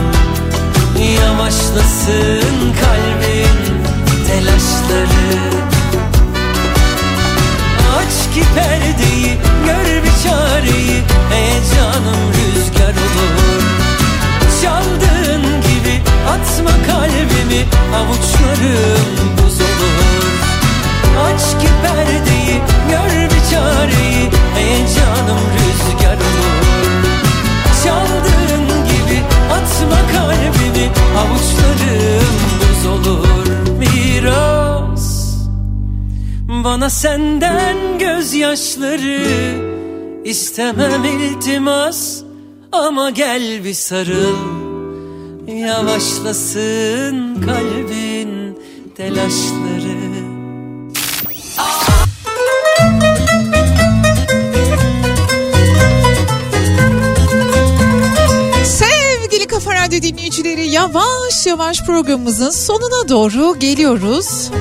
[1.21, 3.40] Yavaşlasın kalbin
[4.91, 5.51] telaşları
[7.97, 11.01] Aç ki perdeyi gör bir çareyi
[11.31, 13.63] Heyecanım rüzgar olur.
[14.61, 17.65] Çaldığın gibi atma kalbimi
[17.95, 20.31] Avuçlarım buz olur.
[21.25, 26.61] Aç ki perdeyi gör bir çareyi Heyecanım rüzgar olur.
[27.83, 33.47] Çaldığın gibi atma kalbimi Avuçlarım buz olur.
[33.79, 34.60] Miras
[36.63, 39.21] bana senden gözyaşları.
[40.25, 42.21] İstemem iltimas
[42.71, 44.37] ama gel bir sarıl.
[45.47, 48.59] Yavaşlasın kalbin
[48.95, 50.11] telaşları.
[59.51, 64.51] Kafa Radyo dinleyicileri yavaş yavaş programımızın sonuna doğru geliyoruz.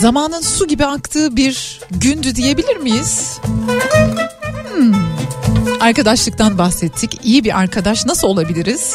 [0.00, 3.38] Zamanın su gibi aktığı bir gündü diyebilir miyiz?
[4.74, 4.94] Hmm.
[5.80, 7.20] Arkadaşlıktan bahsettik.
[7.24, 8.94] İyi bir arkadaş nasıl olabiliriz?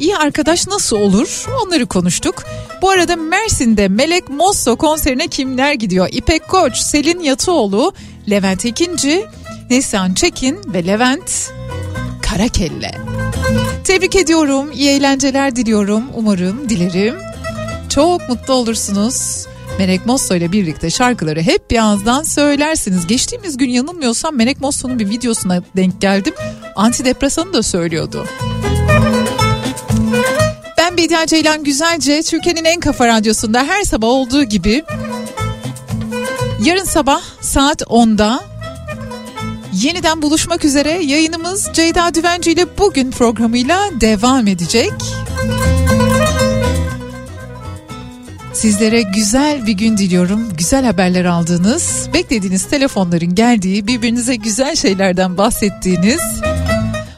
[0.00, 1.46] İyi arkadaş nasıl olur?
[1.64, 2.44] Onları konuştuk.
[2.82, 6.08] Bu arada Mersin'de Melek Mosso konserine kimler gidiyor?
[6.12, 7.92] İpek Koç, Selin Yatıoğlu,
[8.30, 9.26] Levent Ekinci,
[9.70, 11.52] Neslihan Çekin ve Levent
[12.22, 12.90] Karakelle.
[13.84, 14.72] Tebrik ediyorum.
[14.72, 16.02] İyi eğlenceler diliyorum.
[16.14, 17.14] Umarım, dilerim.
[17.88, 19.46] Çok mutlu olursunuz.
[19.78, 23.06] Melek Mosso ile birlikte şarkıları hep bir ağızdan söylersiniz.
[23.06, 26.34] Geçtiğimiz gün yanılmıyorsam Melek Mosso'nun bir videosuna denk geldim.
[26.76, 28.26] Antidepresanı da söylüyordu.
[30.78, 34.84] Ben Bediye Ceylan Güzelce Türkiye'nin en kafa radyosunda her sabah olduğu gibi
[36.64, 38.40] yarın sabah saat 10'da
[39.72, 44.92] yeniden buluşmak üzere yayınımız Ceyda Düvenci ile bugün programıyla devam edecek.
[48.52, 50.48] Sizlere güzel bir gün diliyorum.
[50.56, 56.20] Güzel haberler aldığınız, beklediğiniz telefonların geldiği, birbirinize güzel şeylerden bahsettiğiniz.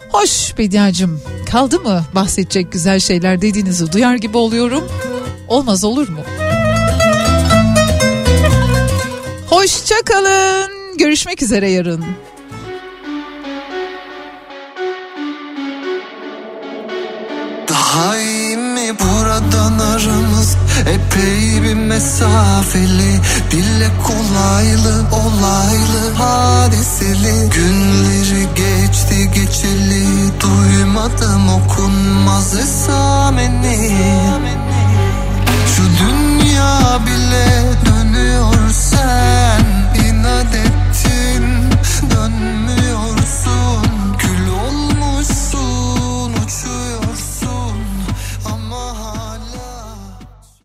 [0.08, 1.20] Hoş Bediacım
[1.50, 4.88] kaldı mı bahsedecek güzel şeyler dediğinizi duyar gibi oluyorum.
[5.48, 6.20] Olmaz olur mu?
[9.46, 10.98] Hoşça kalın.
[10.98, 12.04] Görüşmek üzere yarın.
[17.68, 18.59] Daha iyi
[18.98, 23.20] buradan aramız Epey bir mesafeli.
[23.50, 27.50] Dille kolaylı olaylı hadiseli.
[27.50, 30.06] Günleri geçti geçeli.
[30.40, 33.96] Duymadım okunmaz esameni.
[35.76, 39.64] Şu dünya bile dönüyor sen.
[40.04, 40.79] İnat et